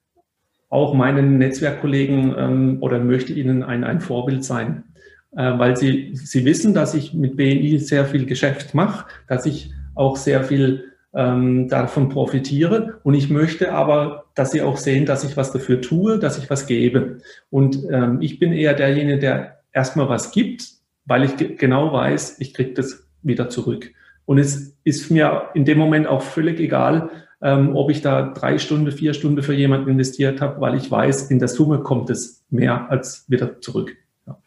auch 0.69 0.93
meinen 0.93 1.37
Netzwerkkollegen 1.37 2.35
ähm, 2.37 2.77
oder 2.81 2.99
möchte 2.99 3.33
ihnen 3.33 3.63
ein, 3.63 3.83
ein 3.83 4.01
Vorbild 4.01 4.43
sein, 4.43 4.83
äh, 5.31 5.57
weil 5.57 5.77
sie, 5.77 6.11
sie 6.13 6.43
wissen, 6.45 6.73
dass 6.73 6.93
ich 6.93 7.13
mit 7.13 7.37
BNI 7.37 7.79
sehr 7.79 8.05
viel 8.05 8.25
Geschäft 8.25 8.75
mache, 8.75 9.07
dass 9.27 9.45
ich 9.45 9.71
auch 9.95 10.17
sehr 10.17 10.43
viel 10.43 10.83
ähm, 11.13 11.69
davon 11.69 12.09
profitiere 12.09 12.99
und 13.03 13.15
ich 13.15 13.29
möchte 13.29 13.71
aber, 13.71 14.25
dass 14.35 14.51
sie 14.51 14.61
auch 14.61 14.77
sehen, 14.77 15.05
dass 15.05 15.23
ich 15.23 15.37
was 15.37 15.51
dafür 15.51 15.81
tue, 15.81 16.19
dass 16.19 16.37
ich 16.37 16.49
was 16.49 16.67
gebe. 16.67 17.17
Und 17.49 17.79
ähm, 17.89 18.21
ich 18.21 18.37
bin 18.37 18.53
eher 18.53 18.75
derjenige, 18.75 19.17
der 19.17 19.59
erstmal 19.73 20.07
was 20.07 20.31
gibt, 20.31 20.78
weil 21.09 21.23
ich 21.23 21.57
genau 21.57 21.91
weiß, 21.91 22.39
ich 22.39 22.53
kriege 22.53 22.73
das 22.73 23.07
wieder 23.23 23.49
zurück. 23.49 23.91
Und 24.25 24.37
es 24.37 24.77
ist 24.83 25.09
mir 25.09 25.49
in 25.55 25.65
dem 25.65 25.79
Moment 25.79 26.07
auch 26.07 26.21
völlig 26.21 26.59
egal, 26.59 27.09
ähm, 27.41 27.75
ob 27.75 27.89
ich 27.89 28.01
da 28.01 28.31
drei 28.33 28.59
Stunden, 28.59 28.91
vier 28.91 29.13
Stunden 29.15 29.41
für 29.41 29.53
jemanden 29.53 29.89
investiert 29.89 30.39
habe, 30.39 30.61
weil 30.61 30.75
ich 30.75 30.91
weiß, 30.91 31.31
in 31.31 31.39
der 31.39 31.47
Summe 31.47 31.79
kommt 31.79 32.11
es 32.11 32.45
mehr 32.51 32.91
als 32.91 33.25
wieder 33.27 33.59
zurück. 33.59 33.97
Ja. 34.27 34.37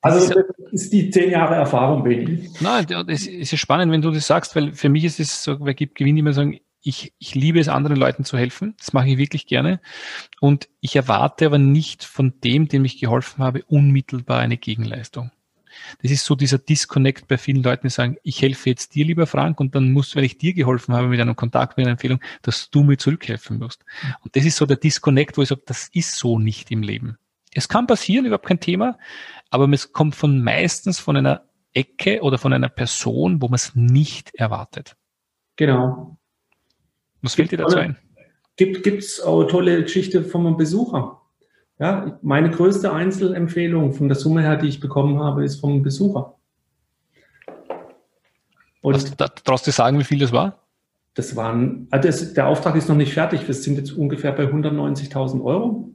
Also 0.00 0.34
das 0.34 0.44
ist 0.72 0.92
die 0.94 1.10
zehn 1.10 1.30
Jahre 1.30 1.56
Erfahrung, 1.56 2.04
Benny. 2.04 2.48
Nein, 2.60 2.86
das 3.06 3.26
ist 3.26 3.54
spannend, 3.58 3.92
wenn 3.92 4.02
du 4.02 4.10
das 4.10 4.26
sagst, 4.26 4.56
weil 4.56 4.72
für 4.72 4.88
mich 4.88 5.04
ist 5.04 5.20
es 5.20 5.44
so, 5.44 5.58
wer 5.60 5.74
gibt, 5.74 5.96
gewinnt 5.96 6.18
immer 6.18 6.32
sagen, 6.32 6.58
ich, 6.82 7.14
ich 7.18 7.34
liebe 7.34 7.60
es, 7.60 7.68
anderen 7.68 7.96
Leuten 7.96 8.24
zu 8.24 8.36
helfen. 8.36 8.74
Das 8.78 8.92
mache 8.92 9.08
ich 9.08 9.18
wirklich 9.18 9.46
gerne. 9.46 9.80
Und 10.40 10.68
ich 10.80 10.96
erwarte 10.96 11.46
aber 11.46 11.58
nicht 11.58 12.04
von 12.04 12.40
dem, 12.40 12.68
dem 12.68 12.84
ich 12.84 12.98
geholfen 12.98 13.42
habe, 13.42 13.62
unmittelbar 13.64 14.40
eine 14.40 14.56
Gegenleistung. 14.56 15.30
Das 16.02 16.10
ist 16.10 16.24
so 16.24 16.34
dieser 16.34 16.58
Disconnect 16.58 17.28
bei 17.28 17.38
vielen 17.38 17.62
Leuten, 17.62 17.86
die 17.86 17.92
sagen, 17.92 18.16
ich 18.22 18.42
helfe 18.42 18.68
jetzt 18.68 18.94
dir, 18.94 19.06
lieber 19.06 19.26
Frank, 19.26 19.58
und 19.58 19.74
dann 19.74 19.92
musst, 19.92 20.16
weil 20.16 20.24
ich 20.24 20.36
dir 20.36 20.52
geholfen 20.52 20.94
habe 20.94 21.08
mit 21.08 21.20
einem 21.20 21.36
Kontakt, 21.36 21.76
mit 21.76 21.86
einer 21.86 21.92
Empfehlung, 21.92 22.20
dass 22.42 22.70
du 22.70 22.82
mir 22.82 22.98
zurückhelfen 22.98 23.58
musst. 23.58 23.84
Und 24.22 24.36
das 24.36 24.44
ist 24.44 24.56
so 24.56 24.66
der 24.66 24.76
Disconnect, 24.76 25.36
wo 25.36 25.42
ich 25.42 25.48
sage, 25.48 25.62
das 25.64 25.88
ist 25.92 26.16
so 26.16 26.38
nicht 26.38 26.70
im 26.70 26.82
Leben. 26.82 27.16
Es 27.54 27.68
kann 27.68 27.86
passieren, 27.86 28.26
überhaupt 28.26 28.46
kein 28.46 28.60
Thema, 28.60 28.98
aber 29.50 29.68
es 29.70 29.92
kommt 29.92 30.14
von 30.14 30.42
meistens 30.42 30.98
von 30.98 31.16
einer 31.16 31.44
Ecke 31.74 32.22
oder 32.22 32.38
von 32.38 32.52
einer 32.52 32.68
Person, 32.68 33.40
wo 33.40 33.48
man 33.48 33.54
es 33.54 33.74
nicht 33.74 34.34
erwartet. 34.34 34.96
Genau. 35.56 36.18
Was 37.22 37.34
fällt 37.34 37.52
dir 37.52 37.58
dazu 37.58 37.76
ein? 37.76 37.96
Gibt 38.56 38.86
es 38.86 39.20
auch 39.20 39.44
tolle 39.44 39.82
Geschichte 39.82 40.24
einem 40.34 40.56
Besucher. 40.56 41.20
Ja, 41.78 42.18
meine 42.22 42.50
größte 42.50 42.92
Einzelempfehlung 42.92 43.92
von 43.92 44.08
der 44.08 44.16
Summe 44.16 44.42
her, 44.42 44.56
die 44.56 44.68
ich 44.68 44.78
bekommen 44.78 45.18
habe, 45.18 45.44
ist 45.44 45.60
vom 45.60 45.82
Besucher. 45.82 46.36
Und 48.82 48.94
Was, 48.94 49.16
da, 49.16 49.28
traust 49.28 49.66
du 49.66 49.70
sagen, 49.70 49.98
wie 49.98 50.04
viel 50.04 50.18
das 50.18 50.32
war? 50.32 50.58
Das 51.14 51.34
waren, 51.36 51.86
also 51.90 52.08
das, 52.08 52.34
der 52.34 52.46
Auftrag 52.46 52.76
ist 52.76 52.88
noch 52.88 52.96
nicht 52.96 53.12
fertig. 53.12 53.46
Wir 53.46 53.54
sind 53.54 53.76
jetzt 53.76 53.92
ungefähr 53.92 54.32
bei 54.32 54.44
190.000 54.44 55.42
Euro. 55.42 55.90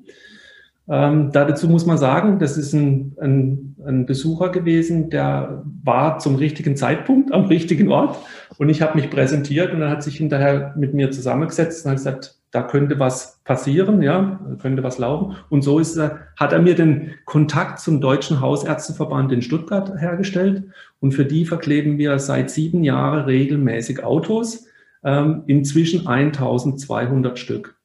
Ähm, 0.90 1.32
dazu 1.34 1.68
muss 1.68 1.86
man 1.86 1.98
sagen, 1.98 2.40
das 2.40 2.58
ist 2.58 2.74
ein, 2.74 3.16
ein, 3.20 3.76
ein, 3.86 4.06
Besucher 4.06 4.50
gewesen, 4.50 5.10
der 5.10 5.64
war 5.84 6.20
zum 6.20 6.36
richtigen 6.36 6.78
Zeitpunkt 6.78 7.34
am 7.34 7.46
richtigen 7.46 7.92
Ort 7.92 8.18
und 8.58 8.70
ich 8.70 8.82
habe 8.82 8.98
mich 8.98 9.10
präsentiert 9.10 9.74
und 9.74 9.82
er 9.82 9.90
hat 9.90 10.02
sich 10.02 10.16
hinterher 10.16 10.74
mit 10.78 10.94
mir 10.94 11.12
zusammengesetzt 11.12 11.86
und 11.86 11.92
hat 11.92 11.98
gesagt, 11.98 12.36
da 12.52 12.64
könnte 12.64 13.00
was 13.00 13.42
passieren, 13.44 14.02
ja, 14.02 14.40
könnte 14.62 14.82
was 14.82 14.98
laufen. 14.98 15.36
Und 15.50 15.64
so 15.64 15.80
ist 15.80 15.98
er, 15.98 16.20
hat 16.38 16.54
er 16.54 16.62
mir 16.62 16.76
den 16.76 17.16
Kontakt 17.26 17.80
zum 17.80 18.00
Deutschen 18.00 18.40
Hausärzteverband 18.40 19.34
in 19.34 19.42
Stuttgart 19.42 19.94
hergestellt 20.00 20.64
und 21.02 21.12
für 21.12 21.26
die 21.26 21.46
verkleben 21.46 21.98
wir 21.98 22.18
seit 22.20 22.50
sieben 22.50 22.86
Jahren 22.86 23.26
regelmäßig 23.26 24.06
Autos, 24.06 24.68
ähm, 25.04 25.44
inzwischen 25.48 26.08
1200 26.08 27.38
Stück. 27.38 27.77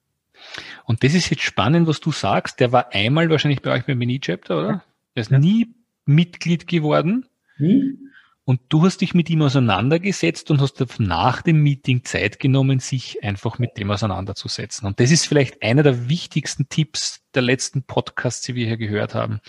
Und 0.84 1.04
das 1.04 1.14
ist 1.14 1.30
jetzt 1.30 1.42
spannend, 1.42 1.86
was 1.86 2.00
du 2.00 2.12
sagst. 2.12 2.60
Der 2.60 2.72
war 2.72 2.92
einmal 2.92 3.30
wahrscheinlich 3.30 3.62
bei 3.62 3.72
euch 3.72 3.84
beim 3.84 3.98
Mini-Chapter, 3.98 4.58
oder? 4.58 4.84
Der 5.14 5.20
ist 5.20 5.30
ja. 5.30 5.38
nie 5.38 5.74
Mitglied 6.04 6.66
geworden. 6.66 7.26
Nie. 7.58 7.96
Und 8.44 8.60
du 8.70 8.82
hast 8.82 9.00
dich 9.00 9.14
mit 9.14 9.30
ihm 9.30 9.42
auseinandergesetzt 9.42 10.50
und 10.50 10.60
hast 10.60 10.84
nach 10.98 11.42
dem 11.42 11.62
Meeting 11.62 12.02
Zeit 12.02 12.40
genommen, 12.40 12.80
sich 12.80 13.22
einfach 13.22 13.60
mit 13.60 13.78
dem 13.78 13.92
auseinanderzusetzen. 13.92 14.84
Und 14.84 14.98
das 14.98 15.12
ist 15.12 15.26
vielleicht 15.26 15.62
einer 15.62 15.84
der 15.84 16.08
wichtigsten 16.08 16.68
Tipps 16.68 17.22
der 17.34 17.42
letzten 17.42 17.84
Podcasts, 17.84 18.44
die 18.44 18.56
wir 18.56 18.66
hier 18.66 18.76
gehört 18.78 19.14
haben. 19.14 19.40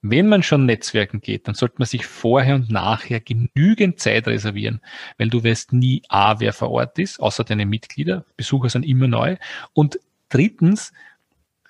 Wenn 0.00 0.28
man 0.28 0.44
schon 0.44 0.64
Netzwerken 0.64 1.20
geht, 1.20 1.48
dann 1.48 1.56
sollte 1.56 1.76
man 1.78 1.86
sich 1.86 2.06
vorher 2.06 2.54
und 2.54 2.70
nachher 2.70 3.18
genügend 3.18 3.98
Zeit 3.98 4.28
reservieren, 4.28 4.80
weil 5.18 5.28
du 5.28 5.42
weißt 5.42 5.72
nie 5.72 6.02
A, 6.08 6.38
wer 6.38 6.52
vor 6.52 6.70
Ort 6.70 7.00
ist, 7.00 7.18
außer 7.18 7.42
deine 7.42 7.66
Mitglieder. 7.66 8.24
Besucher 8.36 8.68
sind 8.68 8.84
immer 8.84 9.08
neu. 9.08 9.36
Und 9.72 9.98
drittens, 10.28 10.92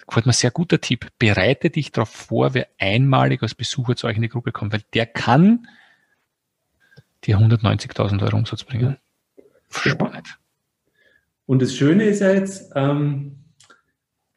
gefällt 0.07 0.27
mir 0.27 0.33
sehr 0.33 0.51
guter 0.51 0.81
Tipp, 0.81 1.09
bereite 1.19 1.71
dich 1.71 1.93
darauf 1.93 2.11
vor, 2.11 2.55
wer 2.55 2.69
einmalig 2.79 3.43
als 3.43 3.55
Besucher 3.55 3.97
zu 3.97 4.07
euch 4.07 4.17
in 4.17 4.23
die 4.23 4.29
Gruppe 4.29 4.53
kommt, 4.53 4.73
weil 4.73 4.83
der 4.95 5.07
kann 5.07 5.67
dir 7.25 7.39
190.000 7.39 8.23
Euro 8.23 8.37
Umsatz 8.37 8.65
bringen. 8.65 8.97
Spannend. 9.71 10.39
Und 11.47 11.63
das 11.63 11.75
Schöne 11.75 12.05
ist 12.05 12.21
ja 12.21 12.33
jetzt, 12.33 12.73
ähm, 12.75 13.45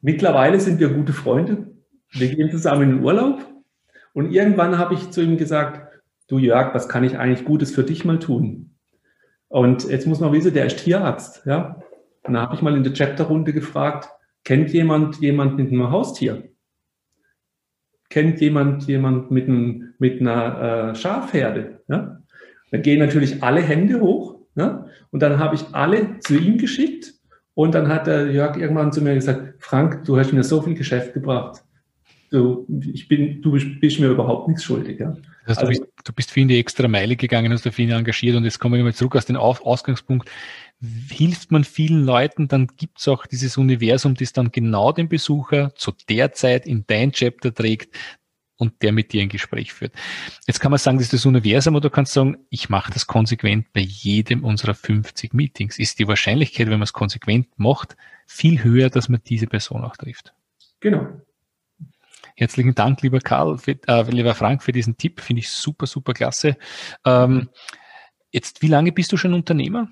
mittlerweile 0.01 0.59
sind 0.59 0.79
wir 0.79 0.89
gute 0.89 1.13
Freunde. 1.13 1.71
Wir 2.11 2.33
gehen 2.33 2.51
zusammen 2.51 2.83
in 2.83 2.89
den 2.89 3.03
Urlaub. 3.03 3.45
Und 4.13 4.31
irgendwann 4.31 4.77
habe 4.77 4.95
ich 4.95 5.11
zu 5.11 5.21
ihm 5.21 5.37
gesagt, 5.37 6.01
du 6.27 6.39
Jörg, 6.39 6.73
was 6.73 6.89
kann 6.89 7.03
ich 7.03 7.17
eigentlich 7.17 7.45
Gutes 7.45 7.73
für 7.73 7.83
dich 7.83 8.05
mal 8.05 8.19
tun? 8.19 8.75
Und 9.47 9.87
jetzt 9.89 10.07
muss 10.07 10.19
man 10.19 10.31
wissen, 10.31 10.53
der 10.53 10.65
ist 10.65 10.83
Tierarzt. 10.83 11.45
Ja? 11.45 11.81
Und 12.23 12.33
da 12.33 12.41
habe 12.41 12.55
ich 12.55 12.61
mal 12.61 12.75
in 12.75 12.83
der 12.83 12.93
Chapter-Runde 12.93 13.53
gefragt, 13.53 14.09
kennt 14.43 14.71
jemand 14.71 15.19
jemand 15.19 15.57
mit 15.57 15.71
einem 15.71 15.91
Haustier? 15.91 16.49
Kennt 18.09 18.41
jemand 18.41 18.87
jemand 18.87 19.31
mit, 19.31 19.47
einem, 19.47 19.93
mit 19.99 20.19
einer 20.19 20.91
äh, 20.91 20.95
Schafherde? 20.95 21.81
Ja? 21.87 22.21
Dann 22.71 22.81
gehen 22.81 22.99
natürlich 22.99 23.43
alle 23.43 23.61
Hände 23.61 24.01
hoch. 24.01 24.39
Ja? 24.55 24.85
Und 25.11 25.21
dann 25.21 25.39
habe 25.39 25.55
ich 25.55 25.63
alle 25.73 26.19
zu 26.19 26.37
ihm 26.37 26.57
geschickt. 26.57 27.13
Und 27.53 27.75
dann 27.75 27.87
hat 27.89 28.07
der 28.07 28.31
Jörg 28.31 28.57
irgendwann 28.57 28.91
zu 28.91 29.01
mir 29.01 29.15
gesagt, 29.15 29.55
Frank, 29.59 30.05
du 30.05 30.17
hast 30.17 30.31
mir 30.31 30.43
so 30.43 30.61
viel 30.61 30.75
Geschäft 30.75 31.13
gebracht. 31.13 31.63
Du, 32.31 32.65
ich 32.93 33.07
bin, 33.07 33.41
du 33.41 33.51
bist 33.51 33.99
mir 33.99 34.07
überhaupt 34.07 34.47
nichts 34.47 34.63
schuldig. 34.63 34.99
Ja? 34.99 35.15
Das 35.45 35.57
heißt, 35.57 35.67
also, 35.67 35.81
du, 35.81 35.87
bist, 35.87 35.93
du 36.05 36.13
bist 36.13 36.31
für 36.31 36.39
ihn 36.39 36.47
die 36.47 36.59
extra 36.59 36.87
Meile 36.87 37.15
gegangen, 37.15 37.51
hast 37.51 37.65
du 37.65 37.71
für 37.71 37.81
ihn 37.81 37.91
engagiert 37.91 38.35
und 38.35 38.43
jetzt 38.43 38.59
kommen 38.59 38.75
wir 38.75 38.83
mal 38.83 38.93
zurück 38.93 39.15
aus 39.15 39.25
dem 39.25 39.35
Ausgangspunkt 39.35 40.29
hilft 40.81 41.51
man 41.51 41.63
vielen 41.63 42.05
Leuten, 42.05 42.47
dann 42.47 42.67
gibt's 42.67 43.07
auch 43.07 43.25
dieses 43.25 43.57
Universum, 43.57 44.15
das 44.15 44.31
dann 44.31 44.51
genau 44.51 44.91
den 44.91 45.09
Besucher 45.09 45.73
zu 45.75 45.91
der 46.07 46.31
Zeit 46.31 46.65
in 46.65 46.85
dein 46.87 47.11
Chapter 47.11 47.53
trägt 47.53 47.95
und 48.55 48.81
der 48.81 48.91
mit 48.91 49.11
dir 49.11 49.21
ein 49.21 49.29
Gespräch 49.29 49.73
führt. 49.73 49.93
Jetzt 50.47 50.59
kann 50.59 50.71
man 50.71 50.79
sagen, 50.79 50.97
das 50.97 51.05
ist 51.05 51.13
das 51.13 51.25
Universum 51.25 51.75
oder 51.75 51.89
du 51.89 51.93
kannst 51.93 52.13
sagen, 52.13 52.37
ich 52.49 52.69
mache 52.69 52.91
das 52.93 53.07
konsequent 53.07 53.71
bei 53.73 53.81
jedem 53.81 54.43
unserer 54.43 54.73
50 54.73 55.33
Meetings. 55.33 55.79
Ist 55.79 55.99
die 55.99 56.07
Wahrscheinlichkeit, 56.07 56.67
wenn 56.67 56.79
man 56.79 56.83
es 56.83 56.93
konsequent 56.93 57.47
macht, 57.57 57.95
viel 58.27 58.63
höher, 58.63 58.89
dass 58.89 59.09
man 59.09 59.21
diese 59.25 59.47
Person 59.47 59.83
auch 59.83 59.97
trifft. 59.97 60.33
Genau. 60.81 61.07
Herzlichen 62.35 62.75
Dank, 62.75 63.01
lieber 63.01 63.19
Karl, 63.19 63.57
für, 63.57 63.77
äh, 63.87 64.03
lieber 64.11 64.35
Frank, 64.35 64.63
für 64.63 64.71
diesen 64.71 64.95
Tipp. 64.95 65.19
Finde 65.19 65.41
ich 65.41 65.49
super, 65.49 65.87
super 65.87 66.13
klasse. 66.13 66.57
Ähm, 67.05 67.49
jetzt, 68.31 68.61
wie 68.61 68.67
lange 68.67 68.93
bist 68.93 69.11
du 69.11 69.17
schon 69.17 69.33
Unternehmer? 69.33 69.89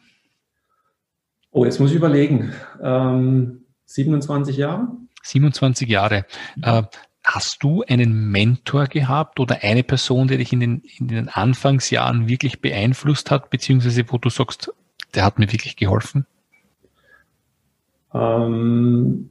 Oh, 1.51 1.65
jetzt 1.65 1.79
muss 1.79 1.91
ich 1.91 1.97
überlegen. 1.97 2.53
Ähm, 2.81 3.63
27 3.85 4.57
Jahre? 4.57 4.87
27 5.23 5.87
Jahre. 5.87 6.25
Äh, 6.61 6.83
hast 7.23 7.61
du 7.61 7.83
einen 7.83 8.31
Mentor 8.31 8.85
gehabt 8.87 9.39
oder 9.39 9.57
eine 9.61 9.83
Person, 9.83 10.27
die 10.27 10.37
dich 10.37 10.53
in 10.53 10.59
den, 10.59 10.83
in 10.97 11.07
den 11.07 11.29
Anfangsjahren 11.29 12.27
wirklich 12.27 12.61
beeinflusst 12.61 13.31
hat, 13.31 13.49
beziehungsweise 13.49 14.05
wo 14.07 14.17
du 14.17 14.29
sagst, 14.29 14.73
der 15.13 15.25
hat 15.25 15.37
mir 15.37 15.51
wirklich 15.51 15.75
geholfen? 15.75 16.25
Ähm, 18.13 19.29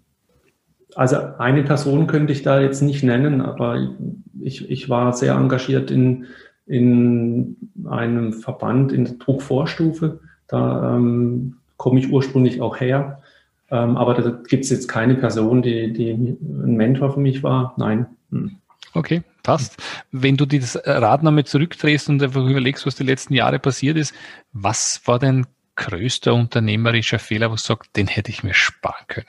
also 0.95 1.17
eine 1.39 1.63
Person 1.63 2.07
könnte 2.07 2.33
ich 2.33 2.43
da 2.43 2.61
jetzt 2.61 2.83
nicht 2.83 3.03
nennen, 3.03 3.41
aber 3.41 3.95
ich, 4.41 4.71
ich 4.71 4.89
war 4.89 5.13
sehr 5.13 5.35
engagiert 5.35 5.91
in, 5.91 6.27
in 6.67 7.57
einem 7.89 8.33
Verband 8.33 8.93
in 8.93 9.05
der 9.05 9.15
Druckvorstufe. 9.15 10.21
Da 10.49 10.97
ähm, 10.97 11.57
komme 11.77 12.01
ich 12.01 12.11
ursprünglich 12.11 12.61
auch 12.61 12.81
her. 12.81 13.23
Ähm, 13.71 13.97
aber 13.97 14.15
da 14.15 14.31
gibt 14.31 14.65
es 14.65 14.71
jetzt 14.71 14.89
keine 14.89 15.15
Person, 15.15 15.63
die, 15.63 15.93
die 15.93 16.11
ein 16.11 16.77
Mentor 16.77 17.13
für 17.13 17.21
mich 17.21 17.43
war. 17.43 17.75
Nein. 17.77 18.07
Hm. 18.31 18.57
Okay, 18.95 19.23
Passt. 19.47 19.81
Wenn 20.11 20.37
du 20.37 20.45
das 20.45 20.77
Rad 20.85 21.23
nochmal 21.23 21.45
zurückdrehst 21.45 22.09
und 22.09 22.21
einfach 22.21 22.45
überlegst, 22.45 22.85
was 22.85 22.97
die 22.97 23.05
letzten 23.05 23.33
Jahre 23.33 23.61
passiert 23.61 23.97
ist, 23.97 24.13
was 24.53 25.01
war 25.07 25.21
dein 25.21 25.47
größter 25.77 26.35
unternehmerischer 26.35 27.21
Fehler, 27.21 27.49
wo 27.51 27.55
du 27.55 27.61
sagst, 27.61 27.97
den 27.97 28.09
hätte 28.09 28.33
ich 28.33 28.43
mir 28.43 28.55
sparen 28.55 29.07
können? 29.07 29.27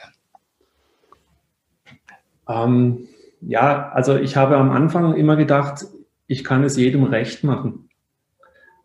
Ähm, 2.50 3.08
ja, 3.42 3.89
also 3.89 4.18
ich 4.18 4.36
habe 4.36 4.58
am 4.58 4.72
Anfang 4.72 5.13
immer 5.13 5.36
gedacht, 5.36 5.86
ich 6.25 6.44
kann 6.44 6.63
es 6.63 6.77
jedem 6.77 7.04
recht 7.04 7.44
machen. 7.44 7.87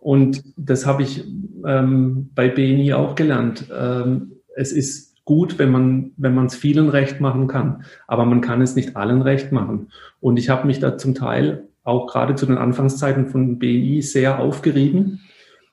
Und 0.02 0.42
das 0.56 0.84
habe 0.84 1.04
ich 1.04 1.24
ähm, 1.64 2.30
bei 2.34 2.48
BNI 2.48 2.92
auch 2.94 3.14
gelernt. 3.14 3.66
Ähm, 3.72 4.32
es 4.56 4.72
ist 4.72 5.24
gut, 5.24 5.60
wenn 5.60 5.70
man 5.70 6.10
wenn 6.16 6.34
man 6.34 6.46
es 6.46 6.56
vielen 6.56 6.88
recht 6.88 7.20
machen 7.20 7.46
kann, 7.46 7.84
aber 8.08 8.24
man 8.24 8.40
kann 8.40 8.60
es 8.60 8.74
nicht 8.74 8.96
allen 8.96 9.22
recht 9.22 9.52
machen. 9.52 9.92
Und 10.18 10.40
ich 10.40 10.48
habe 10.48 10.66
mich 10.66 10.80
da 10.80 10.98
zum 10.98 11.14
Teil 11.14 11.68
auch 11.84 12.08
gerade 12.08 12.34
zu 12.34 12.46
den 12.46 12.58
Anfangszeiten 12.58 13.26
von 13.28 13.60
BNI 13.60 14.02
sehr 14.02 14.40
aufgerieben 14.40 15.20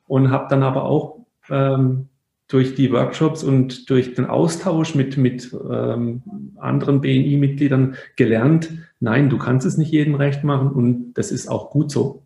und 0.06 0.30
habe 0.30 0.46
dann 0.48 0.62
aber 0.62 0.84
auch 0.84 1.26
ähm, 1.50 2.10
durch 2.48 2.76
die 2.76 2.92
Workshops 2.92 3.44
und 3.44 3.90
durch 3.90 4.14
den 4.14 4.26
Austausch 4.26 4.94
mit, 4.94 5.18
mit 5.18 5.56
ähm, 5.72 6.22
anderen 6.58 7.02
BNI-Mitgliedern 7.02 7.96
gelernt, 8.16 8.70
nein, 9.00 9.32
du 9.32 9.40
kannst 9.40 9.66
es 9.66 9.78
nicht 9.78 9.92
jedem 9.92 10.14
recht 10.14 10.44
machen 10.44 10.70
und 10.72 11.14
das 11.16 11.32
ist 11.32 11.48
auch 11.48 11.72
gut 11.72 11.90
so. 11.90 12.24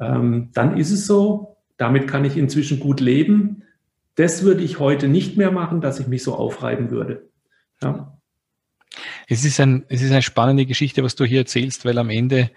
Ähm, 0.00 0.50
dann 0.52 0.76
ist 0.76 0.90
es 0.90 1.06
so, 1.06 1.56
damit 1.76 2.08
kann 2.08 2.24
ich 2.24 2.36
inzwischen 2.36 2.80
gut 2.80 3.00
leben. 3.00 3.62
Das 4.14 4.44
würde 4.44 4.62
ich 4.62 4.78
heute 4.78 5.08
nicht 5.08 5.36
mehr 5.36 5.50
machen, 5.50 5.80
dass 5.80 6.00
ich 6.00 6.06
mich 6.06 6.22
so 6.22 6.34
aufreiben 6.34 6.90
würde. 6.90 7.28
Ja. 7.82 8.16
Es 9.26 9.44
ist, 9.44 9.58
ein, 9.58 9.84
es 9.88 10.02
ist 10.02 10.12
eine 10.12 10.22
spannende 10.22 10.66
Geschichte, 10.66 11.02
was 11.02 11.16
du 11.16 11.24
hier 11.24 11.40
erzählst, 11.40 11.84
weil 11.84 11.98
am 11.98 12.10
Ende 12.10 12.50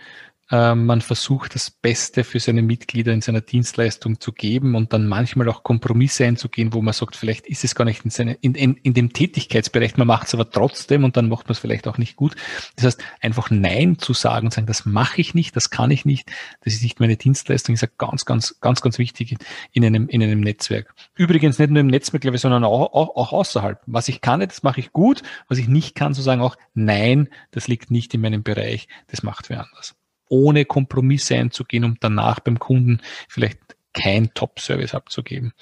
man 0.50 1.02
versucht, 1.02 1.56
das 1.56 1.70
Beste 1.70 2.24
für 2.24 2.40
seine 2.40 2.62
Mitglieder 2.62 3.12
in 3.12 3.22
seiner 3.22 3.42
Dienstleistung 3.42 4.22
zu 4.22 4.32
geben 4.32 4.76
und 4.76 4.94
dann 4.94 5.06
manchmal 5.06 5.50
auch 5.50 5.64
Kompromisse 5.64 6.26
einzugehen, 6.26 6.74
wo 6.74 6.82
man 6.82 6.94
sagt, 6.94 7.18
vielleicht 7.18 7.48
ist 7.48 7.66
es 7.66 7.76
gar 7.76 7.84
nicht 7.84 8.06
in, 8.06 8.12
seine, 8.12 8.36
in, 8.36 8.56
in, 8.56 8.76
in 8.76 8.94
dem 8.94 9.12
Tätigkeitsbereich, 9.12 9.98
man 9.98 10.08
macht 10.08 10.28
es 10.28 10.34
aber 10.34 10.50
trotzdem 10.50 11.04
und 11.04 11.18
dann 11.18 11.28
macht 11.28 11.48
man 11.48 11.52
es 11.52 11.60
vielleicht 11.60 11.86
auch 11.88 11.98
nicht 11.98 12.16
gut. 12.16 12.36
Das 12.78 12.86
heißt, 12.86 13.04
einfach 13.20 13.50
Nein 13.50 14.00
zu 14.00 14.14
sagen 14.14 14.48
und 14.48 14.54
sagen, 14.54 14.68
das 14.68 14.86
mache 14.86 15.20
ich 15.20 15.34
nicht, 15.34 15.54
das 15.56 15.70
kann 15.70 15.92
ich 15.92 16.06
nicht, 16.06 16.32
das 16.62 16.74
ist 16.74 16.84
nicht 16.84 17.02
meine 17.02 17.18
Dienstleistung, 17.18 17.76
ist 17.76 17.82
ja 17.82 17.90
ganz, 17.98 18.24
ganz, 18.24 18.62
ganz, 18.62 18.82
ganz 18.82 18.98
wichtig 19.00 19.36
in 19.74 19.84
einem, 19.84 20.08
in 20.08 20.24
einem 20.24 20.40
Netzwerk. 20.40 20.96
Übrigens 21.16 21.60
nicht 21.60 21.72
nur 21.72 21.82
im 21.82 21.88
Netzwerk, 21.88 22.22
glaube 22.22 22.36
ich, 22.36 22.42
sondern 22.42 22.64
auch, 22.64 22.94
auch, 22.94 23.18
auch 23.18 23.34
außerhalb. 23.34 23.82
Was 23.86 24.08
ich 24.08 24.22
kann, 24.22 24.40
das 24.40 24.64
mache 24.64 24.80
ich 24.80 24.94
gut, 24.94 25.24
was 25.50 25.58
ich 25.58 25.68
nicht 25.68 25.94
kann, 25.96 26.14
zu 26.14 26.22
sagen 26.22 26.42
auch, 26.42 26.56
nein, 26.74 27.28
das 27.52 27.68
liegt 27.68 27.92
nicht 27.92 28.14
in 28.14 28.22
meinem 28.22 28.44
Bereich, 28.44 28.88
das 29.08 29.24
macht 29.24 29.50
wer 29.50 29.66
anders 29.66 29.98
ohne 30.30 30.66
Kompromisse 30.66 31.36
einzugehen, 31.36 31.84
um 31.84 31.96
danach 32.00 32.40
beim 32.40 32.60
Kunden 32.60 33.00
vielleicht 33.28 33.60
kein 33.94 34.34
Top-Service 34.34 34.94
abzugeben. 34.94 35.54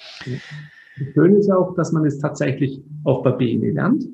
Schön 1.14 1.36
ist 1.36 1.50
auch, 1.50 1.74
dass 1.74 1.92
man 1.92 2.04
es 2.04 2.18
tatsächlich 2.18 2.80
auch 3.04 3.22
bei 3.22 3.32
BNE 3.32 3.72
lernt. 3.72 4.04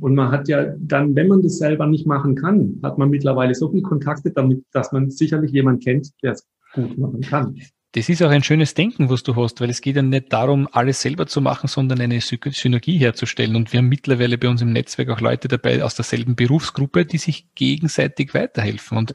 Und 0.00 0.14
man 0.14 0.30
hat 0.30 0.48
ja 0.48 0.74
dann, 0.78 1.16
wenn 1.16 1.28
man 1.28 1.42
das 1.42 1.58
selber 1.58 1.86
nicht 1.86 2.06
machen 2.06 2.34
kann, 2.34 2.78
hat 2.82 2.98
man 2.98 3.08
mittlerweile 3.08 3.54
so 3.54 3.70
viel 3.70 3.82
Kontakte 3.82 4.30
damit, 4.30 4.64
dass 4.72 4.92
man 4.92 5.10
sicherlich 5.10 5.50
jemand 5.50 5.82
kennt, 5.82 6.10
der 6.22 6.32
es 6.32 6.46
gut 6.74 6.98
machen 6.98 7.22
kann. 7.22 7.58
Das 7.92 8.10
ist 8.10 8.22
auch 8.22 8.28
ein 8.28 8.42
schönes 8.42 8.74
Denken, 8.74 9.08
was 9.08 9.22
du 9.22 9.34
hast, 9.34 9.62
weil 9.62 9.70
es 9.70 9.80
geht 9.80 9.96
ja 9.96 10.02
nicht 10.02 10.30
darum, 10.30 10.68
alles 10.72 11.00
selber 11.00 11.26
zu 11.26 11.40
machen, 11.40 11.68
sondern 11.68 12.02
eine 12.02 12.20
Synergie 12.20 12.98
herzustellen. 12.98 13.56
Und 13.56 13.72
wir 13.72 13.78
haben 13.78 13.88
mittlerweile 13.88 14.36
bei 14.36 14.48
uns 14.48 14.60
im 14.60 14.74
Netzwerk 14.74 15.08
auch 15.08 15.22
Leute 15.22 15.48
dabei 15.48 15.82
aus 15.82 15.94
derselben 15.94 16.36
Berufsgruppe, 16.36 17.06
die 17.06 17.16
sich 17.16 17.46
gegenseitig 17.54 18.34
weiterhelfen. 18.34 18.98
Und 18.98 19.14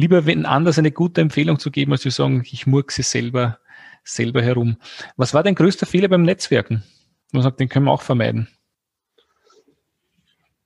lieber 0.00 0.26
wenn 0.26 0.46
anders 0.46 0.78
eine 0.78 0.90
gute 0.90 1.20
Empfehlung 1.20 1.58
zu 1.58 1.70
geben, 1.70 1.92
als 1.92 2.02
zu 2.02 2.10
sagen, 2.10 2.42
ich 2.50 2.66
murkse 2.66 3.02
selber, 3.02 3.58
selber 4.02 4.42
herum. 4.42 4.76
Was 5.16 5.34
war 5.34 5.42
dein 5.42 5.54
größter 5.54 5.86
Fehler 5.86 6.08
beim 6.08 6.22
Netzwerken? 6.22 6.82
Man 7.32 7.42
sagt, 7.42 7.60
den 7.60 7.68
können 7.68 7.84
wir 7.84 7.92
auch 7.92 8.02
vermeiden. 8.02 8.48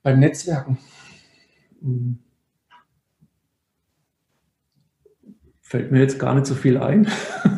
Beim 0.03 0.21
Netzwerken? 0.21 0.79
Hm. 1.81 2.19
Fällt 5.61 5.91
mir 5.91 6.01
jetzt 6.01 6.19
gar 6.19 6.35
nicht 6.35 6.47
so 6.47 6.55
viel 6.55 6.79
ein. 6.79 7.11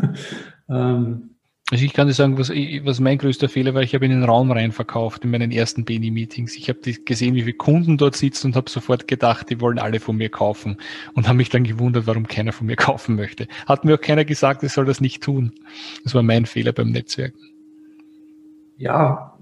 ähm, 0.68 1.36
also 1.76 1.84
ich 1.84 1.92
kann 1.92 2.06
dir 2.06 2.14
sagen, 2.14 2.38
was, 2.38 2.48
was 2.48 3.00
mein 3.00 3.18
größter 3.18 3.50
Fehler 3.50 3.74
war, 3.74 3.82
ich 3.82 3.94
habe 3.94 4.06
in 4.06 4.10
den 4.10 4.24
Raum 4.24 4.50
rein 4.50 4.72
verkauft 4.72 5.24
in 5.24 5.30
meinen 5.30 5.50
ersten 5.50 5.84
Beni-Meetings. 5.84 6.56
Ich 6.56 6.70
habe 6.70 6.80
gesehen, 6.80 7.34
wie 7.34 7.42
viele 7.42 7.58
Kunden 7.58 7.98
dort 7.98 8.16
sitzen 8.16 8.46
und 8.46 8.56
habe 8.56 8.70
sofort 8.70 9.06
gedacht, 9.06 9.50
die 9.50 9.60
wollen 9.60 9.78
alle 9.78 10.00
von 10.00 10.16
mir 10.16 10.30
kaufen 10.30 10.78
und 11.12 11.28
habe 11.28 11.36
mich 11.36 11.50
dann 11.50 11.64
gewundert, 11.64 12.06
warum 12.06 12.26
keiner 12.26 12.52
von 12.52 12.66
mir 12.66 12.76
kaufen 12.76 13.14
möchte. 13.14 13.46
Hat 13.66 13.84
mir 13.84 13.96
auch 13.96 14.00
keiner 14.00 14.24
gesagt, 14.24 14.62
ich 14.62 14.72
soll 14.72 14.86
das 14.86 15.02
nicht 15.02 15.22
tun. 15.22 15.52
Das 16.02 16.14
war 16.14 16.22
mein 16.22 16.46
Fehler 16.46 16.72
beim 16.72 16.92
Netzwerken. 16.92 17.40
Ja, 18.78 19.36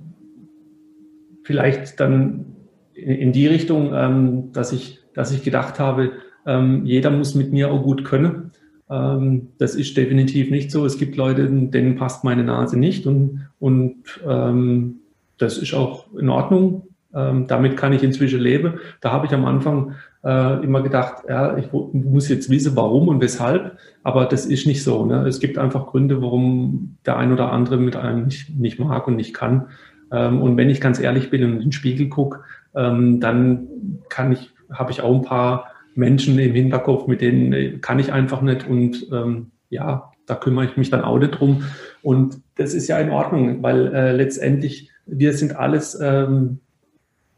vielleicht 1.45 2.01
dann 2.01 2.47
in 2.95 3.31
die 3.31 3.47
Richtung, 3.47 3.95
ähm, 3.95 4.51
dass 4.53 4.73
ich, 4.73 4.99
dass 5.15 5.31
ich 5.31 5.45
gedacht 5.45 5.79
habe, 5.79 6.11
ähm, 6.47 6.85
jeder 6.85 7.11
muss 7.11 7.37
mit 7.37 7.53
mir 7.53 7.71
auch 7.71 7.85
gut 7.85 8.05
können. 8.05 8.51
Ähm, 8.91 9.49
das 9.59 9.75
ist 9.75 9.97
definitiv 9.97 10.51
nicht 10.51 10.71
so. 10.71 10.85
Es 10.85 10.99
gibt 10.99 11.17
Leute, 11.17 11.49
denen 11.49 11.97
passt 11.97 12.25
meine 12.25 12.45
Nase 12.45 12.79
nicht 12.79 13.07
und, 13.07 13.49
und 13.59 13.97
ähm, 14.27 14.97
das 15.39 15.59
ist 15.59 15.75
auch 15.75 16.07
in 16.15 16.29
Ordnung. 16.29 16.89
Ähm, 17.15 17.47
damit 17.47 17.77
kann 17.77 17.93
ich 17.93 18.03
inzwischen 18.03 18.41
leben. 18.41 18.75
Da 19.01 19.13
habe 19.13 19.27
ich 19.27 19.33
am 19.33 19.45
Anfang 19.45 19.95
äh, 20.25 20.65
immer 20.65 20.83
gedacht, 20.83 21.25
ja, 21.29 21.57
ich 21.57 21.69
muss 21.73 22.29
jetzt 22.29 22.51
wissen, 22.51 22.75
warum 22.75 23.09
und 23.09 23.21
weshalb, 23.21 23.79
aber 24.03 24.27
das 24.27 24.47
ist 24.47 24.67
nicht 24.67 24.83
so. 24.83 25.05
Ne? 25.07 25.27
Es 25.27 25.39
gibt 25.39 25.57
einfach 25.57 25.87
Gründe, 25.87 26.21
warum 26.23 26.97
der 27.07 27.17
ein 27.17 27.33
oder 27.33 27.53
andere 27.53 27.77
mit 27.77 27.95
einem 27.95 28.25
nicht, 28.25 28.59
nicht 28.59 28.81
mag 28.81 29.07
und 29.07 29.17
nicht 29.17 29.33
kann. 29.33 29.69
Ähm, 30.11 30.43
und 30.43 30.57
wenn 30.57 30.71
ich 30.71 30.81
ganz 30.81 30.99
ehrlich 30.99 31.31
bin 31.31 31.45
und 31.45 31.53
in 31.53 31.61
den 31.61 31.73
Spiegel 31.73 32.09
gucke, 32.09 32.41
ähm, 32.75 33.21
dann 33.21 33.69
kann 34.09 34.33
ich, 34.33 34.51
habe 34.73 34.91
ich 34.91 35.01
auch 35.01 35.15
ein 35.15 35.23
paar 35.23 35.67
Menschen 35.97 36.39
im 36.39 36.55
Hinterkopf, 36.55 37.07
mit 37.07 37.21
denen 37.21 37.53
äh, 37.53 37.79
kann 37.79 37.99
ich 37.99 38.13
einfach 38.13 38.43
nicht 38.43 38.67
und 38.67 39.07
ähm, 39.13 39.51
ja, 39.71 40.13
da 40.27 40.35
kümmere 40.35 40.67
ich 40.67 40.77
mich 40.77 40.91
dann 40.91 41.03
auch 41.03 41.19
nicht 41.19 41.33
drum. 41.33 41.65
Und 42.03 42.39
das 42.57 42.75
ist 42.75 42.89
ja 42.89 42.99
in 42.99 43.11
Ordnung, 43.11 43.63
weil 43.63 43.95
äh, 43.95 44.13
letztendlich 44.13 44.91
wir 45.07 45.35
sind 45.35 45.57
alles 45.57 45.99
ähm, 46.01 46.61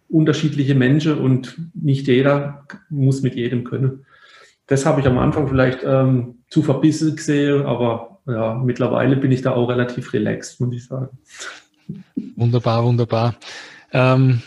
unterschiedliche 0.09 0.75
Menschen 0.75 1.19
und 1.19 1.59
nicht 1.75 2.07
jeder 2.07 2.67
muss 2.91 3.23
mit 3.23 3.35
jedem 3.35 3.65
können. 3.65 4.05
Das 4.67 4.87
habe 4.87 5.01
ich 5.01 5.07
am 5.07 5.19
Anfang 5.19 5.49
vielleicht 5.49 5.81
ähm, 5.85 6.39
zu 6.49 6.63
verbissen 6.63 7.17
gesehen, 7.17 7.63
aber 7.67 8.21
ja, 8.27 8.55
mittlerweile 8.55 9.17
bin 9.17 9.33
ich 9.33 9.43
da 9.43 9.53
auch 9.53 9.69
relativ 9.69 10.13
relaxed, 10.13 10.61
muss 10.61 10.75
ich 10.75 10.85
sagen. 10.85 11.19
Wunderbar, 12.37 12.85
wunderbar. 12.85 13.37
Ähm, 13.93 14.43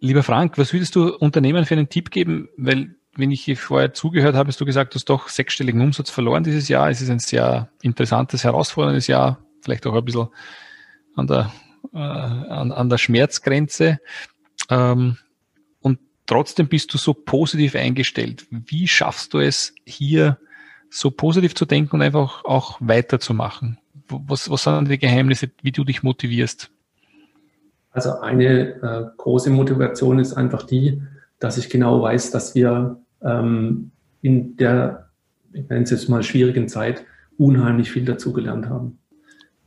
lieber 0.00 0.22
Frank, 0.22 0.56
was 0.56 0.72
würdest 0.72 0.96
du 0.96 1.14
Unternehmen 1.14 1.66
für 1.66 1.74
einen 1.74 1.90
Tipp 1.90 2.10
geben? 2.10 2.48
Weil 2.56 2.94
wenn 3.18 3.30
ich 3.32 3.58
vorher 3.58 3.92
zugehört 3.92 4.36
habe, 4.36 4.48
hast 4.48 4.60
du 4.60 4.64
gesagt, 4.64 4.94
du 4.94 4.96
hast 4.96 5.06
doch 5.06 5.28
sechsstelligen 5.28 5.80
Umsatz 5.80 6.08
verloren 6.08 6.44
dieses 6.44 6.68
Jahr. 6.68 6.88
Es 6.88 7.00
ist 7.00 7.10
ein 7.10 7.18
sehr 7.18 7.68
interessantes, 7.82 8.44
herausforderndes 8.44 9.08
Jahr, 9.08 9.44
vielleicht 9.60 9.86
auch 9.86 9.94
ein 9.94 10.04
bisschen 10.04 10.28
an 11.16 11.26
der, 11.26 11.52
äh, 11.92 11.98
an, 11.98 12.70
an 12.70 12.88
der 12.88 12.98
Schmerzgrenze. 12.98 13.98
Ähm, 14.70 15.18
und 15.80 15.98
trotzdem 16.26 16.68
bist 16.68 16.94
du 16.94 16.98
so 16.98 17.12
positiv 17.12 17.74
eingestellt. 17.74 18.46
Wie 18.50 18.86
schaffst 18.86 19.34
du 19.34 19.40
es, 19.40 19.74
hier 19.84 20.38
so 20.88 21.10
positiv 21.10 21.54
zu 21.54 21.66
denken 21.66 21.96
und 21.96 22.02
einfach 22.02 22.44
auch 22.44 22.78
weiterzumachen? 22.80 23.78
Was, 24.08 24.48
was 24.48 24.62
sind 24.62 24.88
die 24.88 24.98
Geheimnisse, 24.98 25.50
wie 25.60 25.72
du 25.72 25.84
dich 25.84 26.02
motivierst? 26.02 26.70
Also 27.90 28.20
eine 28.20 28.74
äh, 28.80 29.06
große 29.16 29.50
Motivation 29.50 30.18
ist 30.20 30.34
einfach 30.34 30.62
die, 30.62 31.02
dass 31.40 31.58
ich 31.58 31.68
genau 31.68 32.00
weiß, 32.02 32.30
dass 32.30 32.54
wir 32.54 33.00
ähm, 33.22 33.90
in 34.22 34.56
der, 34.56 35.10
ich 35.52 35.68
nenne 35.68 35.84
es 35.84 35.90
jetzt 35.90 36.08
mal 36.08 36.22
schwierigen 36.22 36.68
Zeit, 36.68 37.04
unheimlich 37.36 37.90
viel 37.90 38.04
dazugelernt 38.04 38.68
haben. 38.68 38.98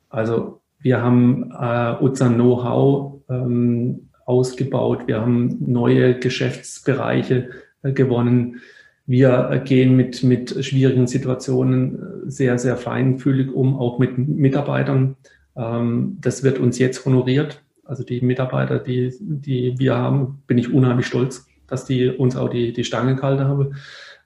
Also 0.09 0.61
wir 0.79 1.01
haben 1.01 1.51
äh, 1.51 1.95
unser 1.99 2.29
Know-how 2.29 3.21
ähm, 3.29 4.09
ausgebaut, 4.25 5.07
wir 5.07 5.21
haben 5.21 5.57
neue 5.59 6.19
Geschäftsbereiche 6.19 7.49
äh, 7.83 7.91
gewonnen. 7.93 8.61
Wir 9.05 9.49
äh, 9.51 9.59
gehen 9.59 9.95
mit, 9.95 10.23
mit 10.23 10.63
schwierigen 10.63 11.07
Situationen 11.07 11.95
äh, 11.95 12.29
sehr, 12.29 12.57
sehr 12.57 12.77
feinfühlig 12.77 13.53
um, 13.53 13.77
auch 13.77 13.99
mit 13.99 14.17
Mitarbeitern. 14.17 15.15
Ähm, 15.55 16.17
das 16.21 16.43
wird 16.43 16.59
uns 16.59 16.77
jetzt 16.79 17.05
honoriert. 17.05 17.63
Also 17.83 18.03
die 18.03 18.21
Mitarbeiter, 18.21 18.79
die, 18.79 19.13
die 19.19 19.77
wir 19.77 19.95
haben, 19.95 20.43
bin 20.47 20.57
ich 20.57 20.73
unheimlich 20.73 21.07
stolz 21.07 21.45
dass 21.71 21.85
die 21.85 22.09
uns 22.09 22.35
auch 22.35 22.49
die, 22.49 22.73
die 22.73 22.83
Stange 22.83 23.15
gehalten 23.15 23.45
haben. 23.45 23.75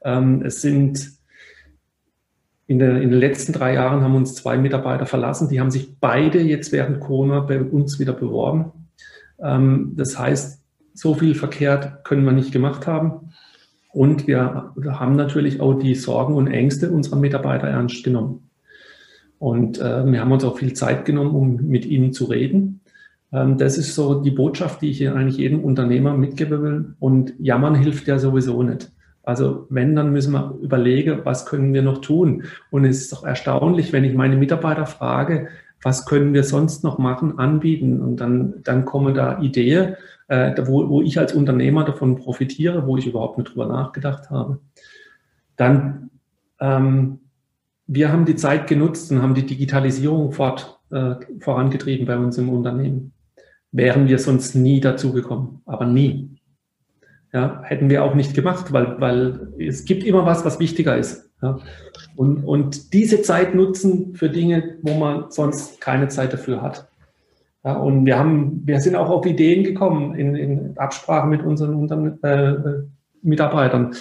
Ähm, 0.03 0.41
es 0.43 0.61
sind 0.61 1.11
in, 2.67 2.79
der, 2.79 3.01
in 3.01 3.11
den 3.11 3.19
letzten 3.19 3.53
drei 3.53 3.73
Jahren 3.75 4.01
haben 4.01 4.15
uns 4.15 4.35
zwei 4.35 4.57
Mitarbeiter 4.57 5.05
verlassen. 5.05 5.49
Die 5.49 5.59
haben 5.59 5.71
sich 5.71 5.99
beide 5.99 6.41
jetzt 6.41 6.71
während 6.71 6.99
Corona 6.99 7.41
bei 7.41 7.61
uns 7.61 7.99
wieder 7.99 8.13
beworben. 8.13 8.71
Ähm, 9.39 9.93
das 9.95 10.17
heißt, 10.17 10.61
so 10.93 11.13
viel 11.13 11.35
verkehrt 11.35 12.03
können 12.03 12.25
wir 12.25 12.31
nicht 12.31 12.51
gemacht 12.51 12.87
haben. 12.87 13.31
Und 13.91 14.27
wir 14.27 14.73
haben 14.85 15.15
natürlich 15.15 15.61
auch 15.61 15.75
die 15.75 15.95
Sorgen 15.95 16.35
und 16.35 16.47
Ängste 16.47 16.89
unserer 16.89 17.17
Mitarbeiter 17.17 17.67
ernst 17.67 18.03
genommen. 18.03 18.49
Und 19.39 19.79
äh, 19.79 20.05
wir 20.05 20.19
haben 20.19 20.31
uns 20.31 20.43
auch 20.43 20.57
viel 20.57 20.73
Zeit 20.73 21.05
genommen, 21.05 21.35
um 21.35 21.67
mit 21.67 21.85
ihnen 21.85 22.13
zu 22.13 22.25
reden. 22.25 22.81
Ähm, 23.31 23.57
das 23.57 23.77
ist 23.77 23.95
so 23.95 24.21
die 24.21 24.31
Botschaft, 24.31 24.81
die 24.81 24.91
ich 24.91 25.07
eigentlich 25.09 25.37
jedem 25.37 25.63
Unternehmer 25.63 26.15
mitgeben 26.15 26.63
will. 26.63 26.95
Und 26.99 27.33
jammern 27.39 27.75
hilft 27.75 28.07
ja 28.07 28.19
sowieso 28.19 28.63
nicht. 28.63 28.91
Also 29.23 29.65
wenn, 29.69 29.95
dann 29.95 30.11
müssen 30.11 30.33
wir 30.33 30.55
überlegen, 30.61 31.21
was 31.23 31.45
können 31.45 31.73
wir 31.73 31.81
noch 31.81 31.99
tun. 31.99 32.43
Und 32.69 32.85
es 32.85 33.01
ist 33.01 33.11
doch 33.11 33.23
erstaunlich, 33.25 33.91
wenn 33.91 34.03
ich 34.03 34.13
meine 34.13 34.35
Mitarbeiter 34.35 34.85
frage, 34.85 35.47
was 35.81 36.05
können 36.05 36.33
wir 36.33 36.43
sonst 36.43 36.83
noch 36.83 36.97
machen, 36.97 37.37
anbieten? 37.39 38.01
Und 38.01 38.17
dann, 38.17 38.63
dann 38.63 38.85
kommen 38.85 39.13
da 39.13 39.39
Ideen, 39.39 39.95
äh, 40.27 40.53
wo, 40.65 40.89
wo 40.89 41.01
ich 41.01 41.19
als 41.19 41.33
Unternehmer 41.33 41.83
davon 41.83 42.15
profitiere, 42.15 42.87
wo 42.87 42.97
ich 42.97 43.07
überhaupt 43.07 43.37
nicht 43.37 43.51
drüber 43.51 43.67
nachgedacht 43.67 44.29
habe. 44.29 44.59
Dann, 45.55 46.09
ähm, 46.59 47.19
wir 47.87 48.11
haben 48.11 48.25
die 48.25 48.35
Zeit 48.35 48.67
genutzt 48.67 49.11
und 49.11 49.21
haben 49.21 49.35
die 49.35 49.45
Digitalisierung 49.45 50.31
fort, 50.31 50.79
äh, 50.91 51.15
vorangetrieben 51.39 52.05
bei 52.05 52.17
uns 52.17 52.37
im 52.37 52.49
Unternehmen. 52.49 53.11
Wären 53.75 54.07
wir 54.07 54.19
sonst 54.19 54.55
nie 54.55 54.79
dazu 54.79 55.11
gekommen, 55.11 55.61
aber 55.65 55.85
nie. 55.85 56.29
Ja, 57.33 57.61
hätten 57.63 57.89
wir 57.89 58.05
auch 58.05 58.15
nicht 58.15 58.33
gemacht, 58.33 58.71
weil, 58.71 59.01
weil 59.01 59.49
es 59.59 59.83
gibt 59.83 60.05
immer 60.05 60.25
was, 60.25 60.45
was 60.45 60.61
wichtiger 60.61 60.95
ist. 60.95 61.29
Ja. 61.41 61.59
Und, 62.15 62.45
und 62.45 62.93
diese 62.93 63.21
Zeit 63.21 63.53
nutzen 63.53 64.15
für 64.15 64.29
Dinge, 64.29 64.77
wo 64.81 64.93
man 64.93 65.25
sonst 65.29 65.81
keine 65.81 66.07
Zeit 66.07 66.31
dafür 66.31 66.61
hat. 66.61 66.87
Ja, 67.65 67.73
und 67.73 68.05
wir 68.05 68.17
haben, 68.17 68.61
wir 68.65 68.79
sind 68.79 68.95
auch 68.95 69.09
auf 69.09 69.25
Ideen 69.25 69.65
gekommen 69.65 70.15
in, 70.15 70.35
in 70.35 70.77
Absprache 70.77 71.27
mit 71.27 71.43
unseren, 71.43 71.75
unseren 71.75 72.23
äh, 72.23 72.53
Mitarbeitern. 73.23 73.93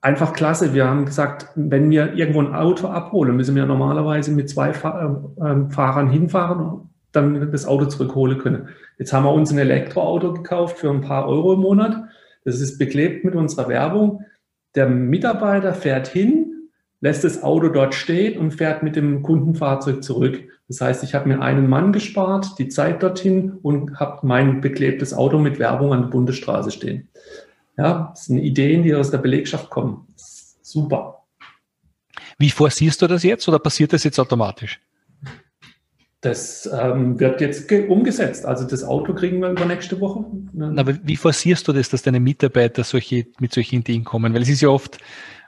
Einfach 0.00 0.32
klasse. 0.32 0.72
Wir 0.72 0.88
haben 0.88 1.04
gesagt, 1.04 1.48
wenn 1.56 1.90
wir 1.90 2.14
irgendwo 2.14 2.40
ein 2.40 2.54
Auto 2.54 2.86
abholen, 2.86 3.36
müssen 3.36 3.54
wir 3.54 3.66
normalerweise 3.66 4.32
mit 4.32 4.48
zwei 4.48 4.72
Fahr 4.72 5.30
äh, 5.36 5.70
Fahrern 5.70 6.08
hinfahren, 6.08 6.88
dann 7.12 7.50
das 7.52 7.66
Auto 7.66 7.86
zurückholen 7.86 8.38
können. 8.38 8.68
Jetzt 8.98 9.12
haben 9.12 9.24
wir 9.24 9.32
uns 9.32 9.50
ein 9.50 9.58
Elektroauto 9.58 10.32
gekauft 10.34 10.78
für 10.78 10.90
ein 10.90 11.00
paar 11.00 11.28
Euro 11.28 11.54
im 11.54 11.60
Monat. 11.60 12.04
Das 12.44 12.60
ist 12.60 12.78
beklebt 12.78 13.24
mit 13.24 13.34
unserer 13.34 13.68
Werbung. 13.68 14.24
Der 14.74 14.88
Mitarbeiter 14.88 15.74
fährt 15.74 16.08
hin, 16.08 16.68
lässt 17.00 17.24
das 17.24 17.42
Auto 17.42 17.68
dort 17.68 17.94
stehen 17.94 18.38
und 18.38 18.52
fährt 18.52 18.82
mit 18.82 18.96
dem 18.96 19.22
Kundenfahrzeug 19.22 20.02
zurück. 20.02 20.42
Das 20.68 20.80
heißt, 20.80 21.04
ich 21.04 21.14
habe 21.14 21.28
mir 21.28 21.42
einen 21.42 21.68
Mann 21.68 21.92
gespart, 21.92 22.58
die 22.58 22.68
Zeit 22.68 23.02
dorthin 23.02 23.58
und 23.62 24.00
habe 24.00 24.26
mein 24.26 24.60
beklebtes 24.60 25.12
Auto 25.12 25.38
mit 25.38 25.58
Werbung 25.58 25.92
an 25.92 26.02
der 26.02 26.08
Bundesstraße 26.08 26.70
stehen. 26.70 27.08
Ja, 27.76 28.12
das 28.14 28.26
sind 28.26 28.38
Ideen, 28.38 28.82
die 28.82 28.94
aus 28.94 29.10
der 29.10 29.18
Belegschaft 29.18 29.68
kommen. 29.70 30.06
Super. 30.16 31.24
Wie 32.38 32.50
forcierst 32.50 33.02
du 33.02 33.06
das 33.06 33.22
jetzt 33.22 33.46
oder 33.48 33.58
passiert 33.58 33.92
das 33.92 34.04
jetzt 34.04 34.18
automatisch? 34.18 34.80
Das 36.22 36.70
ähm, 36.72 37.18
wird 37.18 37.40
jetzt 37.40 37.70
umgesetzt. 37.72 38.46
Also 38.46 38.64
das 38.64 38.84
Auto 38.84 39.12
kriegen 39.12 39.40
wir 39.40 39.50
über 39.50 39.64
nächste 39.64 40.00
Woche. 40.00 40.24
Aber 40.76 40.96
wie 41.02 41.16
forcierst 41.16 41.66
du 41.66 41.72
das, 41.72 41.88
dass 41.88 42.02
deine 42.02 42.20
Mitarbeiter 42.20 42.84
solche, 42.84 43.26
mit 43.40 43.52
solchen 43.52 43.80
Ideen 43.80 44.04
kommen? 44.04 44.32
Weil 44.32 44.42
es 44.42 44.48
ist 44.48 44.60
ja 44.60 44.68
oft, 44.68 44.98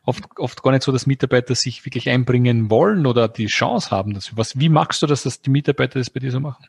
oft, 0.04 0.24
oft 0.36 0.64
gar 0.64 0.72
nicht 0.72 0.82
so, 0.82 0.90
dass 0.90 1.06
Mitarbeiter 1.06 1.54
sich 1.54 1.86
wirklich 1.86 2.10
einbringen 2.10 2.70
wollen 2.70 3.06
oder 3.06 3.28
die 3.28 3.46
Chance 3.46 3.92
haben. 3.92 4.14
Dass, 4.14 4.36
was, 4.36 4.58
wie 4.58 4.68
machst 4.68 5.00
du 5.00 5.06
das, 5.06 5.22
dass 5.22 5.40
die 5.40 5.50
Mitarbeiter 5.50 6.00
das 6.00 6.10
bei 6.10 6.18
dir 6.18 6.32
so 6.32 6.40
machen? 6.40 6.66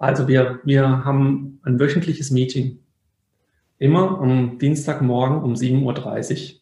Also 0.00 0.26
wir, 0.26 0.58
wir 0.64 1.04
haben 1.04 1.60
ein 1.62 1.78
wöchentliches 1.78 2.32
Meeting. 2.32 2.80
Immer 3.78 4.18
am 4.20 4.58
Dienstagmorgen 4.58 5.44
um 5.44 5.54
7.30 5.54 6.54
Uhr. 6.54 6.60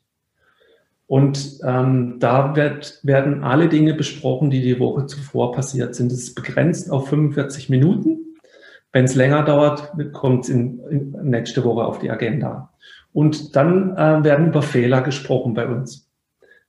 Und 1.10 1.58
ähm, 1.64 2.20
da 2.20 2.54
wird, 2.54 3.00
werden 3.02 3.42
alle 3.42 3.68
Dinge 3.68 3.94
besprochen, 3.94 4.48
die 4.48 4.62
die 4.62 4.78
Woche 4.78 5.06
zuvor 5.06 5.50
passiert 5.50 5.96
sind. 5.96 6.12
Es 6.12 6.20
ist 6.20 6.34
begrenzt 6.36 6.88
auf 6.88 7.08
45 7.08 7.68
Minuten. 7.68 8.36
Wenn 8.92 9.06
es 9.06 9.16
länger 9.16 9.42
dauert, 9.42 9.92
kommt 10.12 10.44
es 10.44 10.50
in, 10.50 10.78
in 10.88 11.10
nächste 11.24 11.64
Woche 11.64 11.84
auf 11.84 11.98
die 11.98 12.12
Agenda. 12.12 12.72
Und 13.12 13.56
dann 13.56 13.96
äh, 13.96 14.22
werden 14.22 14.46
über 14.46 14.62
Fehler 14.62 15.02
gesprochen 15.02 15.52
bei 15.54 15.66
uns. 15.66 16.08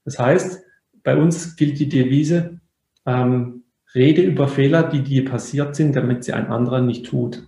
Das 0.04 0.18
heißt, 0.18 0.60
bei 1.04 1.16
uns 1.16 1.54
gilt 1.54 1.78
die 1.78 1.88
Devise, 1.88 2.58
ähm, 3.06 3.62
rede 3.94 4.22
über 4.22 4.48
Fehler, 4.48 4.82
die 4.82 5.02
dir 5.02 5.24
passiert 5.24 5.76
sind, 5.76 5.94
damit 5.94 6.24
sie 6.24 6.32
ein 6.32 6.48
anderer 6.48 6.80
nicht 6.80 7.06
tut. 7.06 7.46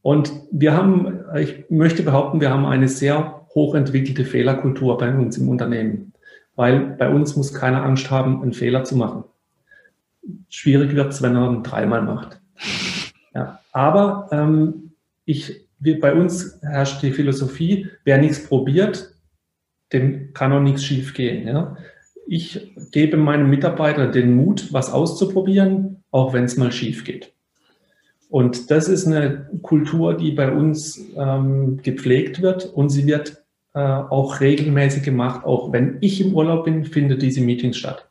Und 0.00 0.32
wir 0.50 0.74
haben, 0.74 1.24
ich 1.36 1.66
möchte 1.68 2.04
behaupten, 2.04 2.40
wir 2.40 2.48
haben 2.48 2.64
eine 2.64 2.88
sehr 2.88 3.39
hochentwickelte 3.54 4.24
Fehlerkultur 4.24 4.98
bei 4.98 5.14
uns 5.14 5.38
im 5.38 5.48
Unternehmen, 5.48 6.12
weil 6.56 6.80
bei 6.80 7.10
uns 7.10 7.36
muss 7.36 7.52
keiner 7.52 7.82
Angst 7.82 8.10
haben, 8.10 8.42
einen 8.42 8.52
Fehler 8.52 8.84
zu 8.84 8.96
machen. 8.96 9.24
Schwierig 10.48 10.94
wird 10.94 11.12
es, 11.12 11.22
wenn 11.22 11.36
er 11.36 11.50
ihn 11.50 11.62
dreimal 11.62 12.02
macht. 12.02 12.40
Ja, 13.34 13.60
aber 13.72 14.28
ähm, 14.32 14.92
ich 15.24 15.68
wir, 15.80 15.98
bei 15.98 16.14
uns 16.14 16.58
herrscht 16.62 17.02
die 17.02 17.12
Philosophie, 17.12 17.88
wer 18.04 18.18
nichts 18.18 18.44
probiert, 18.44 19.14
dem 19.92 20.32
kann 20.34 20.52
auch 20.52 20.60
nichts 20.60 20.84
schiefgehen. 20.84 21.48
Ja? 21.48 21.76
Ich 22.26 22.72
gebe 22.92 23.16
meinem 23.16 23.50
Mitarbeiter 23.50 24.06
den 24.06 24.36
Mut, 24.36 24.72
was 24.72 24.92
auszuprobieren, 24.92 26.04
auch 26.10 26.32
wenn 26.32 26.44
es 26.44 26.56
mal 26.56 26.70
schief 26.70 27.04
geht. 27.04 27.32
Und 28.28 28.70
das 28.70 28.86
ist 28.86 29.06
eine 29.06 29.48
Kultur, 29.62 30.14
die 30.16 30.30
bei 30.30 30.52
uns 30.52 31.00
ähm, 31.16 31.78
gepflegt 31.82 32.42
wird 32.42 32.66
und 32.66 32.90
sie 32.90 33.06
wird 33.06 33.39
äh, 33.74 33.80
auch 33.80 34.40
regelmäßig 34.40 35.02
gemacht. 35.02 35.44
Auch 35.44 35.72
wenn 35.72 35.98
ich 36.00 36.20
im 36.20 36.34
Urlaub 36.34 36.64
bin, 36.64 36.84
findet 36.84 37.22
diese 37.22 37.40
Meetings 37.40 37.76
statt. 37.76 38.08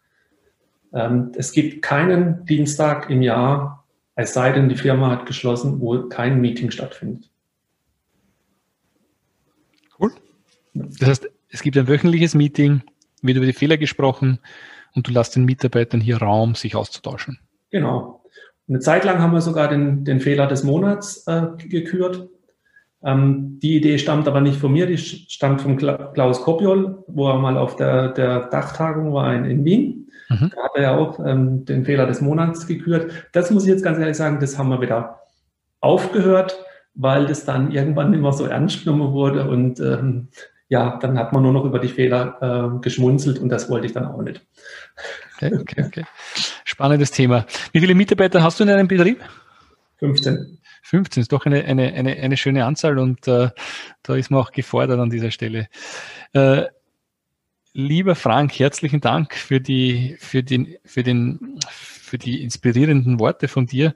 Ähm, 0.93 1.31
es 1.35 1.51
gibt 1.51 1.81
keinen 1.81 2.45
Dienstag 2.45 3.09
im 3.09 3.21
Jahr, 3.21 3.85
es 4.15 4.33
sei 4.33 4.51
denn, 4.51 4.67
die 4.67 4.75
Firma 4.75 5.11
hat 5.11 5.25
geschlossen, 5.25 5.79
wo 5.79 6.09
kein 6.09 6.41
Meeting 6.41 6.71
stattfindet. 6.71 7.29
Das 10.73 11.09
heißt, 11.09 11.29
es 11.49 11.61
gibt 11.61 11.77
ein 11.77 11.87
wöchentliches 11.87 12.35
Meeting, 12.35 12.81
wird 13.21 13.37
über 13.37 13.45
die 13.45 13.53
Fehler 13.53 13.77
gesprochen 13.77 14.39
und 14.93 15.07
du 15.07 15.11
lässt 15.11 15.35
den 15.35 15.45
Mitarbeitern 15.45 16.01
hier 16.01 16.17
Raum, 16.17 16.55
sich 16.55 16.75
auszutauschen. 16.75 17.39
Genau. 17.69 18.23
Eine 18.67 18.79
Zeit 18.79 19.03
lang 19.03 19.19
haben 19.19 19.33
wir 19.33 19.41
sogar 19.41 19.67
den, 19.67 20.05
den 20.05 20.19
Fehler 20.19 20.47
des 20.47 20.63
Monats 20.63 21.25
äh, 21.27 21.47
gekürt. 21.57 22.29
Ähm, 23.03 23.59
die 23.61 23.77
Idee 23.77 23.97
stammt 23.97 24.27
aber 24.27 24.41
nicht 24.41 24.59
von 24.59 24.73
mir, 24.73 24.85
die 24.85 24.97
stammt 24.97 25.61
von 25.61 25.77
Klaus 25.77 26.41
Kopiol, 26.41 27.03
wo 27.07 27.29
er 27.29 27.39
mal 27.39 27.57
auf 27.57 27.75
der, 27.75 28.09
der 28.09 28.47
Dachtagung 28.47 29.13
war 29.13 29.33
in, 29.33 29.45
in 29.45 29.63
Wien. 29.63 30.11
Mhm. 30.29 30.51
Da 30.55 30.63
hat 30.63 30.71
er 30.75 30.81
ja 30.81 30.97
auch 30.97 31.19
ähm, 31.25 31.65
den 31.65 31.85
Fehler 31.85 32.05
des 32.05 32.21
Monats 32.21 32.67
gekürt. 32.67 33.11
Das 33.31 33.51
muss 33.51 33.63
ich 33.63 33.69
jetzt 33.69 33.83
ganz 33.83 33.99
ehrlich 33.99 34.17
sagen, 34.17 34.39
das 34.39 34.57
haben 34.57 34.69
wir 34.69 34.81
wieder 34.81 35.21
aufgehört, 35.79 36.63
weil 36.93 37.25
das 37.25 37.45
dann 37.45 37.71
irgendwann 37.71 38.13
immer 38.13 38.33
so 38.33 38.45
ernst 38.45 38.83
genommen 38.83 39.13
wurde 39.13 39.49
und 39.49 39.79
ähm, 39.79 40.27
ja, 40.67 40.99
dann 41.01 41.17
hat 41.17 41.33
man 41.33 41.41
nur 41.41 41.53
noch 41.53 41.65
über 41.65 41.79
die 41.79 41.87
Fehler 41.87 42.37
äh, 42.75 42.79
geschmunzelt 42.81 43.39
und 43.39 43.49
das 43.49 43.69
wollte 43.69 43.87
ich 43.87 43.93
dann 43.93 44.05
auch 44.05 44.21
nicht. 44.21 44.45
Okay, 45.35 45.57
okay, 45.59 45.83
okay. 45.87 46.05
Spannendes 46.63 47.11
Thema. 47.11 47.45
Wie 47.71 47.79
viele 47.79 47.95
Mitarbeiter 47.95 48.43
hast 48.43 48.59
du 48.59 48.65
in 48.65 48.69
deinem 48.69 48.87
Betrieb? 48.87 49.19
15. 49.97 50.58
15 50.83 51.21
ist 51.21 51.31
doch 51.31 51.45
eine, 51.45 51.65
eine, 51.65 51.93
eine, 51.93 52.15
eine 52.17 52.37
schöne 52.37 52.65
Anzahl 52.65 52.97
und 52.99 53.27
äh, 53.27 53.49
da 54.03 54.15
ist 54.15 54.31
man 54.31 54.39
auch 54.39 54.51
gefordert 54.51 54.99
an 54.99 55.09
dieser 55.09 55.31
Stelle. 55.31 55.67
Äh, 56.33 56.65
lieber 57.73 58.15
Frank, 58.15 58.57
herzlichen 58.59 59.01
Dank 59.01 59.35
für 59.35 59.61
die, 59.61 60.17
für 60.19 60.43
den, 60.43 60.75
für 60.85 61.03
den, 61.03 61.59
für 61.69 62.17
die 62.17 62.43
inspirierenden 62.43 63.19
Worte 63.19 63.47
von 63.47 63.65
dir. 63.65 63.93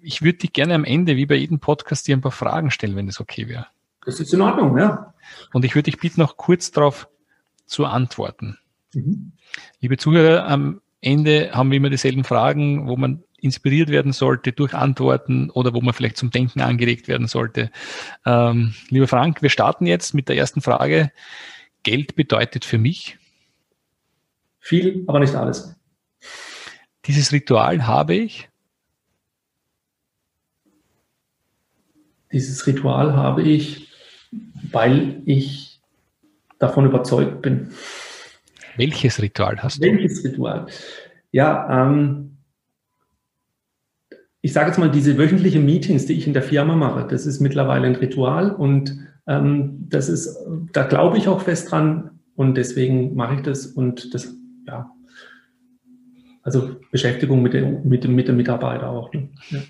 Ich 0.00 0.22
würde 0.22 0.38
dich 0.38 0.52
gerne 0.52 0.74
am 0.74 0.84
Ende, 0.84 1.16
wie 1.16 1.26
bei 1.26 1.36
jedem 1.36 1.60
Podcast, 1.60 2.08
dir 2.08 2.16
ein 2.16 2.20
paar 2.20 2.32
Fragen 2.32 2.70
stellen, 2.70 2.96
wenn 2.96 3.06
das 3.06 3.20
okay 3.20 3.48
wäre. 3.48 3.66
Das 4.04 4.18
ist 4.18 4.34
in 4.34 4.40
Ordnung, 4.40 4.76
ja. 4.78 5.14
Und 5.52 5.64
ich 5.64 5.74
würde 5.74 5.90
dich 5.90 6.00
bitten, 6.00 6.20
noch 6.20 6.36
kurz 6.36 6.72
darauf 6.72 7.08
zu 7.66 7.86
antworten. 7.86 8.58
Mhm. 8.94 9.32
Liebe 9.80 9.96
Zuhörer, 9.96 10.48
am 10.48 10.80
Ende 11.00 11.52
haben 11.52 11.70
wir 11.70 11.76
immer 11.76 11.90
dieselben 11.90 12.24
Fragen, 12.24 12.88
wo 12.88 12.96
man 12.96 13.22
inspiriert 13.42 13.90
werden 13.90 14.12
sollte 14.12 14.52
durch 14.52 14.74
Antworten 14.74 15.50
oder 15.50 15.74
wo 15.74 15.80
man 15.80 15.94
vielleicht 15.94 16.16
zum 16.16 16.30
Denken 16.30 16.60
angeregt 16.60 17.08
werden 17.08 17.26
sollte. 17.26 17.70
Ähm, 18.24 18.74
lieber 18.88 19.08
Frank, 19.08 19.42
wir 19.42 19.50
starten 19.50 19.86
jetzt 19.86 20.14
mit 20.14 20.28
der 20.28 20.36
ersten 20.36 20.60
Frage. 20.60 21.12
Geld 21.82 22.14
bedeutet 22.14 22.64
für 22.64 22.78
mich? 22.78 23.18
Viel, 24.60 25.04
aber 25.08 25.18
nicht 25.18 25.34
alles. 25.34 25.74
Dieses 27.06 27.32
Ritual 27.32 27.86
habe 27.86 28.14
ich? 28.14 28.48
Dieses 32.32 32.66
Ritual 32.66 33.14
habe 33.14 33.42
ich 33.42 33.92
weil 34.70 35.22
ich 35.26 35.80
davon 36.58 36.86
überzeugt 36.86 37.42
bin. 37.42 37.72
Welches 38.76 39.20
Ritual 39.20 39.62
hast 39.62 39.78
du? 39.78 39.86
Welches 39.86 40.24
Ritual? 40.24 40.66
Ja, 41.30 41.86
ähm, 41.86 42.31
ich 44.42 44.52
sage 44.52 44.66
jetzt 44.68 44.78
mal, 44.78 44.90
diese 44.90 45.16
wöchentlichen 45.16 45.64
Meetings, 45.64 46.04
die 46.04 46.12
ich 46.12 46.26
in 46.26 46.34
der 46.34 46.42
Firma 46.42 46.76
mache, 46.76 47.06
das 47.08 47.24
ist 47.24 47.40
mittlerweile 47.40 47.86
ein 47.86 47.96
Ritual 47.96 48.50
und 48.52 49.08
Ähm, 49.24 49.86
das 49.88 50.08
ist, 50.08 50.36
da 50.72 50.82
glaube 50.82 51.16
ich 51.16 51.28
auch 51.28 51.42
fest 51.42 51.70
dran 51.70 52.18
und 52.34 52.56
deswegen 52.56 53.14
mache 53.14 53.36
ich 53.36 53.42
das 53.42 53.66
und 53.66 54.12
das, 54.14 54.34
ja, 54.66 54.90
also 56.42 56.74
Beschäftigung 56.90 57.40
mit 57.40 57.52
dem, 57.52 57.86
mit 57.86 58.02
dem, 58.02 58.16
mit 58.16 58.26
dem 58.26 58.36
Mitarbeiter 58.36 58.90
auch. 58.90 59.12
Ne? 59.12 59.28
Ja. 59.50 59.60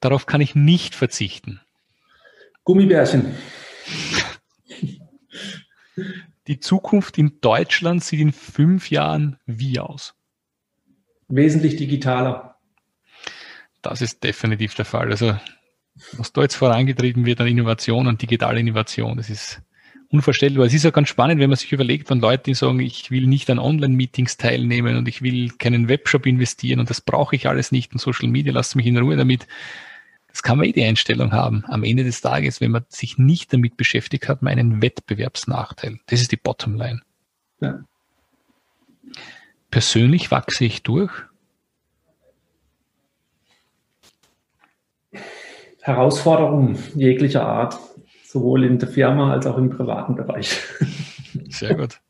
Darauf 0.00 0.24
kann 0.24 0.40
ich 0.40 0.54
nicht 0.54 0.94
verzichten. 0.94 1.60
Gummibärchen. 2.64 3.26
Die 6.46 6.60
Zukunft 6.60 7.18
in 7.18 7.42
Deutschland 7.42 8.02
sieht 8.02 8.20
in 8.20 8.32
fünf 8.32 8.90
Jahren 8.90 9.36
wie 9.44 9.80
aus? 9.80 10.14
Wesentlich 11.28 11.76
digitaler. 11.76 12.53
Das 13.84 14.00
ist 14.00 14.24
definitiv 14.24 14.74
der 14.74 14.84
Fall. 14.84 15.10
Also, 15.10 15.38
was 16.12 16.32
da 16.32 16.42
jetzt 16.42 16.56
vorangetrieben 16.56 17.26
wird 17.26 17.40
an 17.40 17.46
Innovation 17.46 18.06
und 18.06 18.20
digitale 18.20 18.58
Innovation, 18.58 19.16
das 19.16 19.30
ist 19.30 19.62
unvorstellbar. 20.08 20.66
Es 20.66 20.74
ist 20.74 20.84
ja 20.84 20.90
ganz 20.90 21.08
spannend, 21.08 21.40
wenn 21.40 21.50
man 21.50 21.56
sich 21.56 21.72
überlegt, 21.72 22.08
Leuten, 22.08 22.44
die 22.44 22.54
sagen, 22.54 22.80
ich 22.80 23.10
will 23.10 23.26
nicht 23.26 23.50
an 23.50 23.58
Online-Meetings 23.58 24.36
teilnehmen 24.36 24.96
und 24.96 25.08
ich 25.08 25.22
will 25.22 25.50
keinen 25.50 25.88
Webshop 25.88 26.26
investieren 26.26 26.80
und 26.80 26.88
das 26.88 27.00
brauche 27.00 27.36
ich 27.36 27.48
alles 27.48 27.72
nicht 27.72 27.92
und 27.92 27.98
Social 27.98 28.28
Media, 28.28 28.52
lasst 28.52 28.76
mich 28.76 28.86
in 28.86 28.96
Ruhe 28.96 29.16
damit. 29.16 29.46
Das 30.28 30.42
kann 30.42 30.58
man 30.58 30.66
eh 30.66 30.72
die 30.72 30.84
Einstellung 30.84 31.32
haben. 31.32 31.64
Am 31.66 31.84
Ende 31.84 32.02
des 32.02 32.20
Tages, 32.20 32.60
wenn 32.60 32.72
man 32.72 32.84
sich 32.88 33.18
nicht 33.18 33.52
damit 33.52 33.76
beschäftigt, 33.76 34.28
hat 34.28 34.42
man 34.42 34.58
einen 34.58 34.82
Wettbewerbsnachteil. 34.82 36.00
Das 36.06 36.20
ist 36.20 36.32
die 36.32 36.36
Bottomline. 36.36 37.02
Ja. 37.60 37.80
Persönlich 39.70 40.30
wachse 40.30 40.64
ich 40.64 40.82
durch. 40.82 41.12
Herausforderungen 45.84 46.78
jeglicher 46.94 47.46
Art 47.46 47.78
sowohl 48.24 48.64
in 48.64 48.78
der 48.78 48.88
Firma 48.88 49.32
als 49.32 49.46
auch 49.46 49.58
im 49.58 49.68
privaten 49.68 50.16
Bereich. 50.16 50.58
Sehr 51.50 51.74
gut. 51.74 52.00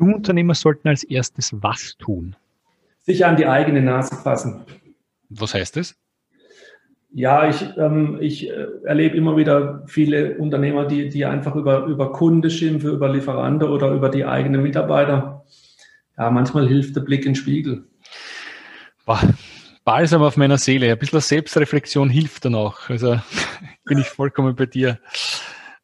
Jungunternehmer 0.00 0.54
sollten 0.54 0.88
als 0.88 1.04
erstes 1.04 1.52
was 1.62 1.96
tun? 1.96 2.34
Sich 3.02 3.24
an 3.24 3.36
die 3.36 3.46
eigene 3.46 3.82
Nase 3.82 4.16
fassen. 4.16 4.64
Was 5.28 5.54
heißt 5.54 5.76
das? 5.76 5.94
Ja, 7.12 7.48
ich, 7.48 7.64
ähm, 7.78 8.18
ich 8.20 8.50
äh, 8.50 8.66
erlebe 8.84 9.16
immer 9.16 9.36
wieder 9.36 9.84
viele 9.86 10.36
Unternehmer, 10.36 10.86
die, 10.86 11.08
die 11.08 11.24
einfach 11.24 11.54
über, 11.54 11.84
über 11.86 12.12
Kunde 12.12 12.50
schimpfen, 12.50 12.90
über 12.90 13.08
Lieferanten 13.08 13.68
oder 13.68 13.92
über 13.92 14.08
die 14.08 14.24
eigenen 14.24 14.62
Mitarbeiter. 14.62 15.44
Ja, 16.18 16.30
manchmal 16.30 16.66
hilft 16.66 16.96
der 16.96 17.02
Blick 17.02 17.20
in 17.20 17.32
den 17.32 17.36
Spiegel. 17.36 17.84
Boah, 19.06 19.20
Balsam 19.86 20.22
auf 20.24 20.36
meiner 20.36 20.58
Seele. 20.58 20.90
Ein 20.90 20.98
bisschen 20.98 21.20
Selbstreflexion 21.20 22.10
hilft 22.10 22.44
dann 22.44 22.56
auch. 22.56 22.90
Also 22.90 23.20
bin 23.84 23.98
ich 23.98 24.08
vollkommen 24.08 24.56
bei 24.56 24.66
dir. 24.66 24.98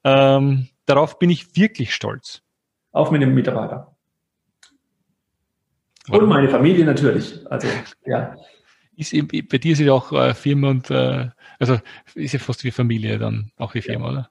Ähm, 0.03 0.69
darauf 0.87 1.21
bin 1.21 1.31
ich 1.31 1.57
wirklich 1.57 1.95
stolz. 1.95 2.43
Auf 2.91 3.13
meine 3.13 3.29
Mitarbeiter. 3.29 3.95
Und 6.11 6.29
meine 6.29 6.49
Familie 6.49 6.85
natürlich. 6.85 7.47
Also, 7.49 7.69
ja. 8.05 8.35
Ist, 8.97 9.13
bei 9.49 9.59
dir 9.59 9.73
ist 9.73 9.79
ja 9.79 9.93
auch 9.93 10.11
äh, 10.11 10.35
Firma 10.35 10.71
und, 10.71 10.91
äh, 10.91 11.29
also 11.61 11.79
ist 12.17 12.33
ja 12.33 12.41
fast 12.41 12.65
wie 12.65 12.73
Familie 12.73 13.19
dann 13.19 13.53
auch 13.57 13.71
die 13.71 13.83
Firma, 13.83 14.07
ja. 14.07 14.13
oder? 14.13 14.31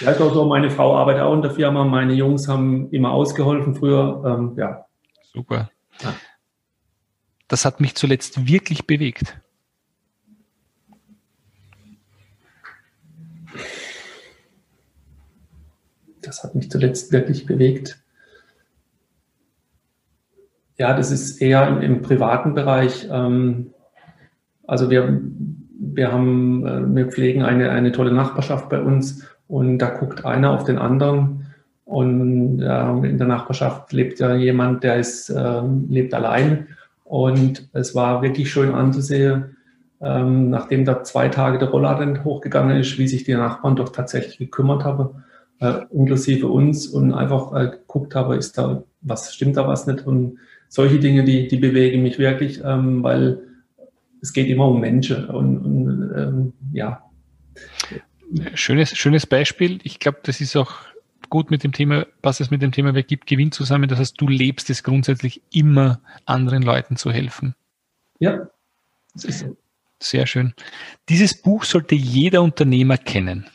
Ja, 0.00 0.10
ist 0.10 0.20
auch 0.20 0.34
so. 0.34 0.46
Meine 0.46 0.68
Frau 0.68 0.96
arbeitet 0.96 1.22
auch 1.22 1.32
in 1.32 1.42
der 1.42 1.52
Firma. 1.52 1.84
Meine 1.84 2.14
Jungs 2.14 2.48
haben 2.48 2.90
immer 2.90 3.12
ausgeholfen 3.12 3.76
früher. 3.76 4.20
Ähm, 4.26 4.54
ja. 4.58 4.84
Super. 5.32 5.70
Ja 6.02 6.12
das 7.48 7.64
hat 7.64 7.80
mich 7.80 7.94
zuletzt 7.94 8.46
wirklich 8.46 8.86
bewegt? 8.86 9.40
Das 16.22 16.42
hat 16.42 16.54
mich 16.56 16.70
zuletzt 16.70 17.12
wirklich 17.12 17.46
bewegt. 17.46 18.02
Ja, 20.76 20.94
das 20.94 21.10
ist 21.10 21.40
eher 21.40 21.68
im, 21.68 21.80
im 21.80 22.02
privaten 22.02 22.54
Bereich. 22.54 23.08
Ähm, 23.10 23.72
also 24.66 24.90
wir, 24.90 25.20
wir 25.78 26.12
haben, 26.12 26.66
äh, 26.66 26.94
wir 26.94 27.06
pflegen 27.06 27.42
eine, 27.42 27.70
eine 27.70 27.92
tolle 27.92 28.12
Nachbarschaft 28.12 28.68
bei 28.68 28.82
uns 28.82 29.24
und 29.46 29.78
da 29.78 29.88
guckt 29.90 30.24
einer 30.24 30.50
auf 30.50 30.64
den 30.64 30.78
anderen. 30.78 31.46
Und 31.84 32.60
äh, 32.60 32.90
in 33.08 33.16
der 33.16 33.28
Nachbarschaft 33.28 33.92
lebt 33.92 34.18
ja 34.18 34.34
jemand, 34.34 34.82
der 34.82 34.96
ist, 34.96 35.30
äh, 35.30 35.62
lebt 35.88 36.12
allein 36.12 36.66
und 37.06 37.68
es 37.72 37.94
war 37.94 38.22
wirklich 38.22 38.50
schön 38.50 38.74
anzusehen, 38.74 39.56
ähm, 40.00 40.50
nachdem 40.50 40.84
da 40.84 41.04
zwei 41.04 41.28
Tage 41.28 41.58
der 41.58 41.68
Rollladen 41.68 42.24
hochgegangen 42.24 42.78
ist, 42.78 42.98
wie 42.98 43.08
sich 43.08 43.24
die 43.24 43.34
Nachbarn 43.34 43.76
doch 43.76 43.90
tatsächlich 43.90 44.38
gekümmert 44.38 44.84
haben, 44.84 45.24
äh, 45.60 45.82
inklusive 45.90 46.48
uns 46.48 46.86
und 46.86 47.14
einfach 47.14 47.54
äh, 47.54 47.70
geguckt 47.70 48.14
habe, 48.14 48.36
ist 48.36 48.58
da 48.58 48.82
was, 49.00 49.34
stimmt 49.34 49.56
da 49.56 49.66
was 49.66 49.86
nicht? 49.86 50.06
Und 50.06 50.38
solche 50.68 50.98
Dinge, 50.98 51.24
die, 51.24 51.48
die 51.48 51.56
bewegen 51.56 52.02
mich 52.02 52.18
wirklich, 52.18 52.60
ähm, 52.64 53.02
weil 53.02 53.40
es 54.20 54.32
geht 54.32 54.48
immer 54.48 54.68
um 54.68 54.80
Menschen 54.80 55.26
und, 55.30 55.58
und 55.58 56.12
ähm, 56.16 56.52
ja. 56.72 57.02
Schönes, 58.54 58.90
schönes 58.96 59.26
Beispiel. 59.26 59.78
Ich 59.84 60.00
glaube, 60.00 60.18
das 60.24 60.40
ist 60.40 60.56
auch 60.56 60.72
gut 61.30 61.50
mit 61.50 61.64
dem 61.64 61.72
Thema, 61.72 62.06
passt 62.22 62.40
es 62.40 62.50
mit 62.50 62.62
dem 62.62 62.72
Thema 62.72 62.94
Wer 62.94 63.02
gibt 63.02 63.26
Gewinn 63.26 63.52
zusammen. 63.52 63.88
Das 63.88 63.98
heißt, 63.98 64.20
du 64.20 64.28
lebst 64.28 64.70
es 64.70 64.82
grundsätzlich 64.82 65.42
immer, 65.52 66.00
anderen 66.24 66.62
Leuten 66.62 66.96
zu 66.96 67.10
helfen. 67.10 67.54
Ja. 68.18 68.48
Das 69.14 69.24
ist 69.24 69.40
so. 69.40 69.56
Sehr 69.98 70.26
schön. 70.26 70.52
Dieses 71.08 71.40
Buch 71.40 71.64
sollte 71.64 71.94
jeder 71.94 72.42
Unternehmer 72.42 72.98
kennen. 72.98 73.46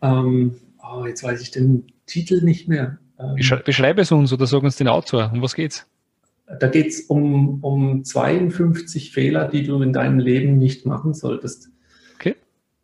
Ähm, 0.00 0.54
oh, 0.82 1.04
jetzt 1.06 1.22
weiß 1.22 1.42
ich 1.42 1.50
den 1.50 1.86
Titel 2.06 2.42
nicht 2.42 2.68
mehr. 2.68 2.98
Ähm, 3.18 3.36
Beschreibe 3.64 4.00
es 4.00 4.12
uns 4.12 4.32
oder 4.32 4.46
sag 4.46 4.62
uns 4.62 4.76
den 4.76 4.88
Autor. 4.88 5.30
Um 5.32 5.42
was 5.42 5.54
geht's? 5.54 5.86
Da 6.60 6.68
geht 6.68 6.86
es 6.86 7.02
um, 7.02 7.62
um 7.62 8.04
52 8.04 9.12
Fehler, 9.12 9.48
die 9.48 9.64
du 9.64 9.82
in 9.82 9.92
deinem 9.92 10.18
Leben 10.18 10.56
nicht 10.56 10.86
machen 10.86 11.12
solltest. 11.12 11.68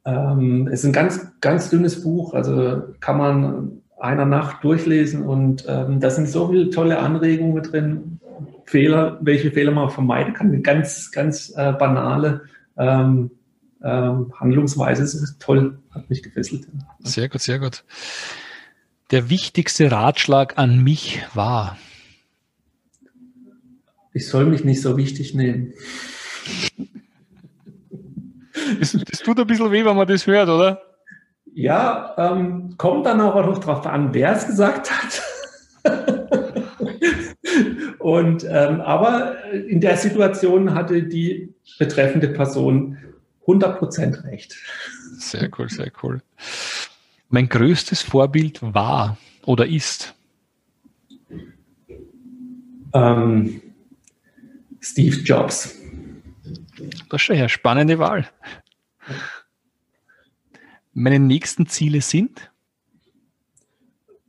Ähm, 0.05 0.69
es 0.69 0.81
ist 0.81 0.87
ein 0.87 0.93
ganz, 0.93 1.33
ganz 1.41 1.71
dünnes 1.71 2.03
Buch, 2.03 2.35
also 2.35 2.83
kann 3.01 3.19
man 3.19 3.83
einer 3.99 4.27
Nacht 4.27 4.63
durchlesen 4.63 5.23
und 5.23 5.65
ähm, 5.67 6.01
da 6.01 6.11
sind 6.11 6.29
so 6.29 6.49
viele 6.49 6.71
tolle 6.71 6.99
Anregungen 6.99 7.63
drin, 7.63 8.21
Fehler, 8.67 9.19
welche 9.21 9.51
Fehler 9.51 9.73
man 9.73 9.91
vermeiden 9.91 10.35
kann, 10.35 10.49
eine 10.49 10.61
ganz, 10.61 11.11
ganz 11.11 11.51
äh, 11.57 11.73
banale 11.73 12.43
ähm, 12.77 13.31
ähm, 13.83 14.33
Handlungsweise. 14.39 15.03
Es 15.03 15.15
ist 15.15 15.41
toll, 15.41 15.79
hat 15.91 16.09
mich 16.11 16.23
gefesselt. 16.23 16.67
Sehr 17.01 17.29
gut, 17.29 17.41
sehr 17.41 17.59
gut. 17.59 17.85
Der 19.11 19.29
wichtigste 19.29 19.91
Ratschlag 19.91 20.59
an 20.59 20.83
mich 20.83 21.23
war. 21.35 21.77
Ich 24.13 24.29
soll 24.29 24.47
mich 24.47 24.65
nicht 24.65 24.81
so 24.81 24.97
wichtig 24.97 25.35
nehmen. 25.35 25.75
Das, 28.79 28.93
das, 28.93 29.21
tut 29.21 29.39
ein 29.39 29.47
bisschen 29.47 29.71
weh, 29.71 29.85
wenn 29.85 29.97
man 29.97 30.07
das 30.07 30.27
hört, 30.27 30.49
oder? 30.49 30.81
Ja, 31.55 32.15
ähm, 32.17 32.75
kommt 32.77 33.07
dann 33.07 33.21
auch 33.21 33.35
noch 33.35 33.59
darauf 33.59 33.87
an, 33.87 34.13
wer 34.13 34.33
es 34.33 34.47
gesagt 34.47 34.91
hat. 34.91 35.23
Und, 37.99 38.45
ähm, 38.45 38.81
aber 38.81 39.45
in 39.53 39.81
der 39.81 39.97
Situation 39.97 40.75
hatte 40.75 41.03
die 41.05 41.55
betreffende 41.79 42.29
Person 42.29 42.99
100% 43.47 44.25
recht. 44.25 44.57
Sehr 45.19 45.49
cool, 45.59 45.69
sehr 45.69 45.91
cool. 46.03 46.21
Mein 47.29 47.49
größtes 47.49 48.03
Vorbild 48.03 48.61
war 48.63 49.17
oder 49.47 49.67
ist? 49.67 50.15
Ähm, 52.93 53.61
Steve 54.81 55.17
Jobs. 55.17 55.75
Das 57.09 57.21
ist 57.21 57.23
schon 57.23 57.37
eine 57.37 57.49
spannende 57.49 57.99
Wahl. 57.99 58.27
Meine 60.93 61.19
nächsten 61.19 61.67
Ziele 61.67 62.01
sind? 62.01 62.51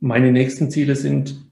Meine 0.00 0.32
nächsten 0.32 0.70
Ziele 0.70 0.96
sind 0.96 1.46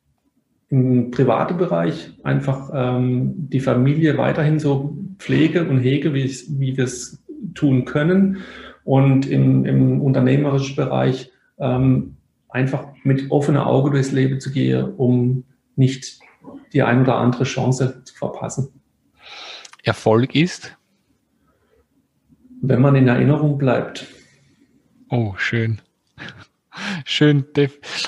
im 0.70 1.10
privaten 1.10 1.56
Bereich 1.56 2.12
einfach 2.24 2.70
ähm, 2.74 3.32
die 3.48 3.60
Familie 3.60 4.18
weiterhin 4.18 4.58
so 4.58 4.96
pflege 5.18 5.68
und 5.68 5.78
hege, 5.78 6.14
wie, 6.14 6.24
wie 6.58 6.76
wir 6.76 6.84
es 6.84 7.22
tun 7.54 7.84
können. 7.84 8.38
Und 8.82 9.26
im, 9.26 9.64
im 9.64 10.00
unternehmerischen 10.02 10.76
Bereich 10.76 11.30
ähm, 11.58 12.16
einfach 12.48 12.88
mit 13.02 13.30
offenem 13.30 13.62
Auge 13.62 13.92
durchs 13.92 14.12
Leben 14.12 14.40
zu 14.40 14.52
gehen, 14.52 14.94
um 14.96 15.44
nicht 15.76 16.18
die 16.72 16.82
ein 16.82 17.02
oder 17.02 17.16
andere 17.16 17.44
Chance 17.44 18.02
zu 18.04 18.14
verpassen. 18.14 18.68
Erfolg 19.84 20.34
ist? 20.34 20.76
Wenn 22.68 22.80
man 22.80 22.96
in 22.96 23.08
Erinnerung 23.08 23.58
bleibt. 23.58 24.06
Oh, 25.10 25.34
schön. 25.36 25.80
Schön. 27.04 27.44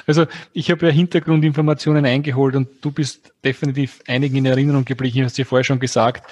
Also 0.07 0.27
ich 0.53 0.71
habe 0.71 0.87
ja 0.87 0.93
Hintergrundinformationen 0.93 2.05
eingeholt 2.05 2.57
und 2.57 2.69
du 2.81 2.91
bist 2.91 3.33
definitiv 3.45 4.01
einigen 4.09 4.37
in 4.37 4.47
Erinnerung 4.47 4.85
geblieben. 4.85 5.17
Ich 5.17 5.21
habe 5.21 5.27
es 5.29 5.35
dir 5.35 5.47
vorher 5.47 5.65
schon 5.65 5.79
gesagt. 5.79 6.29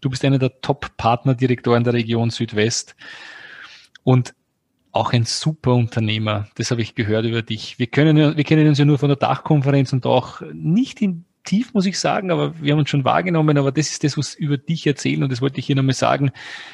Du 0.00 0.08
bist 0.08 0.24
einer 0.24 0.38
der 0.38 0.60
Top-Partnerdirektoren 0.62 1.84
der 1.84 1.92
Region 1.92 2.30
Südwest. 2.30 2.96
Und 4.02 4.34
auch 4.92 5.12
ein 5.12 5.24
super 5.24 5.74
Unternehmer. 5.74 6.46
Das 6.54 6.70
habe 6.70 6.80
ich 6.80 6.94
gehört 6.94 7.26
über 7.26 7.42
dich. 7.42 7.78
Wir 7.78 7.88
können, 7.88 8.36
wir 8.36 8.44
kennen 8.44 8.68
uns 8.68 8.78
ja 8.78 8.84
nur 8.84 8.98
von 8.98 9.08
der 9.08 9.16
Dachkonferenz 9.16 9.92
und 9.92 10.06
auch 10.06 10.40
nicht 10.52 11.02
in 11.02 11.24
tief, 11.44 11.74
muss 11.74 11.86
ich 11.86 11.98
sagen, 11.98 12.30
aber 12.30 12.60
wir 12.60 12.72
haben 12.72 12.80
uns 12.80 12.90
schon 12.90 13.04
wahrgenommen, 13.04 13.58
aber 13.58 13.70
das 13.70 13.90
ist 13.90 14.04
das, 14.04 14.18
was 14.18 14.34
über 14.34 14.56
dich 14.56 14.86
erzählen 14.86 15.22
und 15.22 15.30
das 15.30 15.40
wollte 15.40 15.60
ich 15.60 15.66
hier 15.66 15.76
nochmal 15.76 15.94
sagen. 15.94 16.30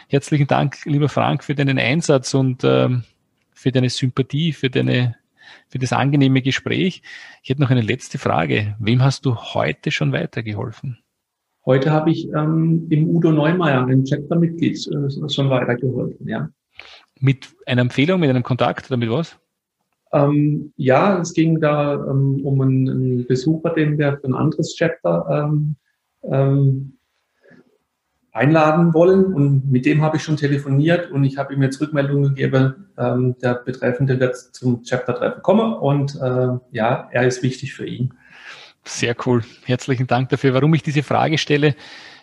Herzlichen 0.09 0.47
Dank, 0.47 0.79
lieber 0.85 1.09
Frank, 1.09 1.45
für 1.45 1.55
deinen 1.55 1.79
Einsatz 1.79 2.35
und 2.35 2.65
ähm, 2.65 3.05
für 3.53 3.73
deine 3.73 3.91
Sympathie, 3.91 4.53
für 4.53 4.71
deine 4.71 5.17
für 5.69 5.79
das 5.79 5.93
angenehme 5.93 6.43
Gespräch. 6.43 7.03
Ich 7.43 7.51
hätte 7.51 7.61
noch 7.61 7.71
eine 7.71 7.81
letzte 7.81 8.19
Frage. 8.19 8.77
Wem 8.79 9.03
hast 9.03 9.27
du 9.27 9.37
heute 9.37 9.91
schon 9.91 10.13
weitergeholfen? 10.13 10.99
Heute 11.67 11.91
habe 11.91 12.11
ich 12.11 12.29
ähm, 12.29 12.87
im 12.91 13.09
Udo 13.09 13.33
Neumeier, 13.33 13.85
einem 13.85 14.05
Chapter-Mitglied, 14.05 14.89
äh, 14.89 15.29
schon 15.29 15.51
weitergeholfen, 15.51 16.27
ja. 16.27 16.49
Mit 17.19 17.49
einer 17.67 17.83
Empfehlung, 17.83 18.21
mit 18.21 18.31
einem 18.31 18.43
Kontakt 18.43 18.91
oder 18.91 18.97
mit 18.97 19.11
was? 19.11 19.39
Ähm, 20.13 20.73
ja, 20.77 21.19
es 21.21 21.33
ging 21.33 21.61
da 21.61 21.95
ähm, 21.95 22.41
um 22.45 22.61
einen, 22.61 22.89
einen, 22.89 23.27
Besucher, 23.27 23.71
den 23.71 23.99
wir 23.99 24.19
für 24.19 24.29
ein 24.29 24.35
anderes 24.35 24.75
Chapter 24.75 25.27
ähm, 25.31 25.77
ähm, 26.25 26.99
einladen 28.33 28.93
wollen. 28.95 29.33
Und 29.33 29.71
mit 29.71 29.87
dem 29.87 30.03
habe 30.03 30.17
ich 30.17 30.23
schon 30.23 30.37
telefoniert 30.37 31.11
und 31.11 31.25
ich 31.25 31.37
habe 31.39 31.55
ihm 31.55 31.63
jetzt 31.63 31.81
Rückmeldung 31.81 32.23
gegeben, 32.23 32.91
ähm, 32.99 33.37
der 33.43 33.55
Betreffende 33.55 34.19
wird 34.19 34.37
zum 34.37 34.83
Chapter-Treffen 34.83 35.43
kommen 35.43 35.75
und 35.75 36.17
äh, 36.17 36.59
ja, 36.73 37.09
er 37.11 37.27
ist 37.27 37.43
wichtig 37.43 37.75
für 37.75 37.87
ihn. 37.87 38.15
Sehr 38.85 39.15
cool. 39.27 39.43
Herzlichen 39.65 40.07
Dank 40.07 40.31
dafür. 40.31 40.55
Warum 40.55 40.75
ich 40.75 40.83
diese 40.83 41.03
Frage 41.03 41.39
stelle, 41.39 41.75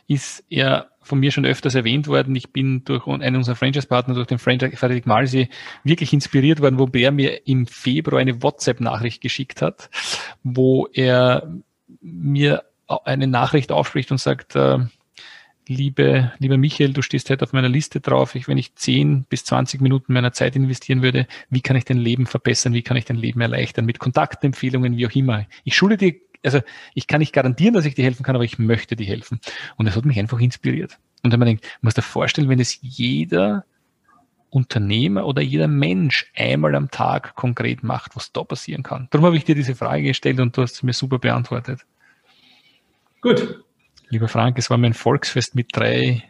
ist 0.08 0.44
ja 0.50 0.88
von 1.08 1.20
mir 1.20 1.32
schon 1.32 1.46
öfters 1.46 1.76
erwähnt 1.76 2.08
worden. 2.08 2.36
Ich 2.36 2.52
bin 2.52 2.84
durch 2.84 3.08
einen 3.08 3.38
unserer 3.38 3.56
Franchise-Partner, 3.56 4.14
durch 4.14 4.28
den 4.28 4.40
Frederik 4.40 5.08
Malsi, 5.08 5.50
wirklich 5.84 6.14
inspiriert 6.14 6.62
worden, 6.62 6.80
wo 6.80 6.86
der 6.86 7.12
mir 7.12 7.48
im 7.48 7.66
Februar 7.66 8.20
eine 8.20 8.44
WhatsApp-Nachricht 8.44 9.22
geschickt 9.22 9.62
hat, 9.62 9.90
wo 10.44 10.88
er 10.94 11.50
mir 12.02 12.64
eine 13.06 13.28
Nachricht 13.28 13.72
aufspricht 13.72 14.12
und 14.12 14.20
sagt, 14.20 14.56
äh, 14.56 14.80
liebe, 15.68 16.32
lieber 16.40 16.58
Michael, 16.58 16.94
du 16.94 17.02
stehst 17.02 17.30
heute 17.30 17.44
auf 17.44 17.54
meiner 17.54 17.70
Liste 17.70 18.00
drauf. 18.00 18.36
Ich, 18.36 18.48
wenn 18.48 18.58
ich 18.58 18.76
10 18.76 19.26
bis 19.30 19.44
20 19.46 19.82
Minuten 19.82 20.14
meiner 20.14 20.34
Zeit 20.34 20.56
investieren 20.56 21.02
würde, 21.02 21.28
wie 21.50 21.62
kann 21.62 21.76
ich 21.76 21.86
dein 21.86 21.98
Leben 21.98 22.26
verbessern? 22.26 22.74
Wie 22.74 22.82
kann 22.82 22.98
ich 22.98 23.06
dein 23.06 23.18
Leben 23.18 23.42
erleichtern? 23.42 23.86
Mit 23.86 24.00
Kontaktempfehlungen, 24.00 24.98
wie 24.98 25.08
auch 25.08 25.16
immer. 25.16 25.46
Ich 25.64 25.76
schule 25.76 25.98
dir 25.98 26.16
also 26.44 26.62
ich 26.94 27.08
kann 27.08 27.20
nicht 27.20 27.34
garantieren, 27.34 27.74
dass 27.74 27.86
ich 27.86 27.96
dir 27.96 28.04
helfen 28.04 28.24
kann, 28.24 28.36
aber 28.36 28.46
ich 28.46 28.60
möchte 28.60 28.96
dir 28.96 29.06
helfen. 29.06 29.40
Und 29.76 29.86
das 29.86 29.96
hat 29.96 30.06
mich 30.06 30.20
einfach 30.20 30.40
inspiriert. 30.40 30.98
Und 31.24 31.32
wenn 31.32 31.40
man 31.40 31.48
denkt, 31.48 31.64
man 31.82 31.88
muss 31.88 31.94
dir 31.94 32.02
vorstellen, 32.02 32.50
wenn 32.50 32.60
es 32.60 32.80
jeder 32.82 33.66
Unternehmer 34.50 35.26
oder 35.26 35.42
jeder 35.42 35.68
Mensch 35.68 36.32
einmal 36.36 36.76
am 36.76 36.90
Tag 36.90 37.36
konkret 37.36 37.84
macht, 37.84 38.16
was 38.16 38.32
da 38.32 38.44
passieren 38.44 38.84
kann. 38.84 39.08
Darum 39.12 39.26
habe 39.26 39.38
ich 39.38 39.44
dir 39.44 39.56
diese 39.56 39.76
Frage 39.76 40.04
gestellt 40.04 40.40
und 40.40 40.56
du 40.56 40.62
hast 40.62 40.76
sie 40.76 40.86
mir 40.86 40.94
super 40.94 41.20
beantwortet. 41.20 41.86
Gut. 43.22 43.64
Lieber 44.10 44.30
Frank, 44.30 44.58
es 44.58 44.70
war 44.70 44.78
mein 44.78 44.94
Volksfest 44.94 45.54
mit 45.56 45.76
drei. 45.76 46.24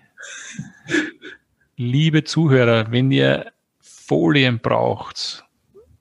Liebe 1.76 2.24
Zuhörer, 2.24 2.92
wenn 2.92 3.12
ihr 3.12 3.52
Folien 3.80 4.60
braucht, 4.60 5.46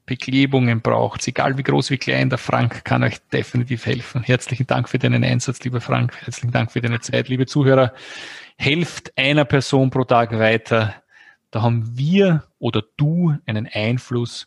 Beklebungen 0.07 0.81
braucht, 0.81 1.27
egal 1.27 1.59
wie 1.59 1.65
groß, 1.65 1.91
wie 1.91 1.99
klein, 1.99 2.31
der 2.31 2.39
Frank 2.39 2.85
kann 2.85 3.03
euch 3.03 3.19
definitiv 3.33 3.85
helfen. 3.87 4.23
Herzlichen 4.23 4.67
Dank 4.67 4.89
für 4.89 4.99
deinen 4.99 5.25
Einsatz, 5.25 5.63
lieber 5.65 5.81
Frank. 5.81 6.17
Herzlichen 6.25 6.53
Dank 6.53 6.73
für 6.73 6.81
deine 6.81 7.01
Zeit. 7.01 7.29
Liebe 7.29 7.47
Zuhörer, 7.47 7.93
helft 8.57 9.13
einer 9.19 9.45
Person 9.45 9.91
pro 9.91 10.05
Tag 10.05 10.33
weiter. 10.39 10.95
Da 11.51 11.63
haben 11.63 11.99
wir 11.99 12.45
oder 12.59 12.83
du 12.97 13.37
einen 13.47 13.67
Einfluss 13.67 14.47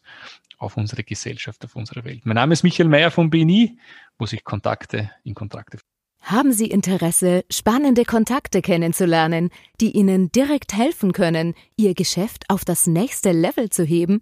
auf 0.58 0.78
unsere 0.78 1.04
Gesellschaft, 1.04 1.63
auf 1.65 1.76
unsere 1.76 2.04
Welt. 2.06 2.26
Mein 2.26 2.36
Name 2.36 2.54
ist 2.54 2.63
Michael 2.63 2.89
Mayer 2.89 3.12
von 3.12 3.30
BNI, 3.30 3.78
wo 4.17 4.26
sich 4.26 4.43
Kontakte 4.43 5.12
in 5.24 5.36
Kontakte. 5.36 5.80
Haben 6.22 6.52
Sie 6.52 6.67
Interesse, 6.67 7.45
spannende 7.50 8.04
Kontakte 8.04 8.62
kennenzulernen, 8.62 9.50
die 9.80 9.91
Ihnen 9.91 10.32
direkt 10.32 10.76
helfen 10.76 11.13
können, 11.13 11.56
Ihr 11.78 11.95
Geschäft 11.95 12.43
auf 12.50 12.65
das 12.65 12.88
nächste 12.88 13.32
Level 13.32 13.69
zu 13.69 13.84
heben? 13.84 14.22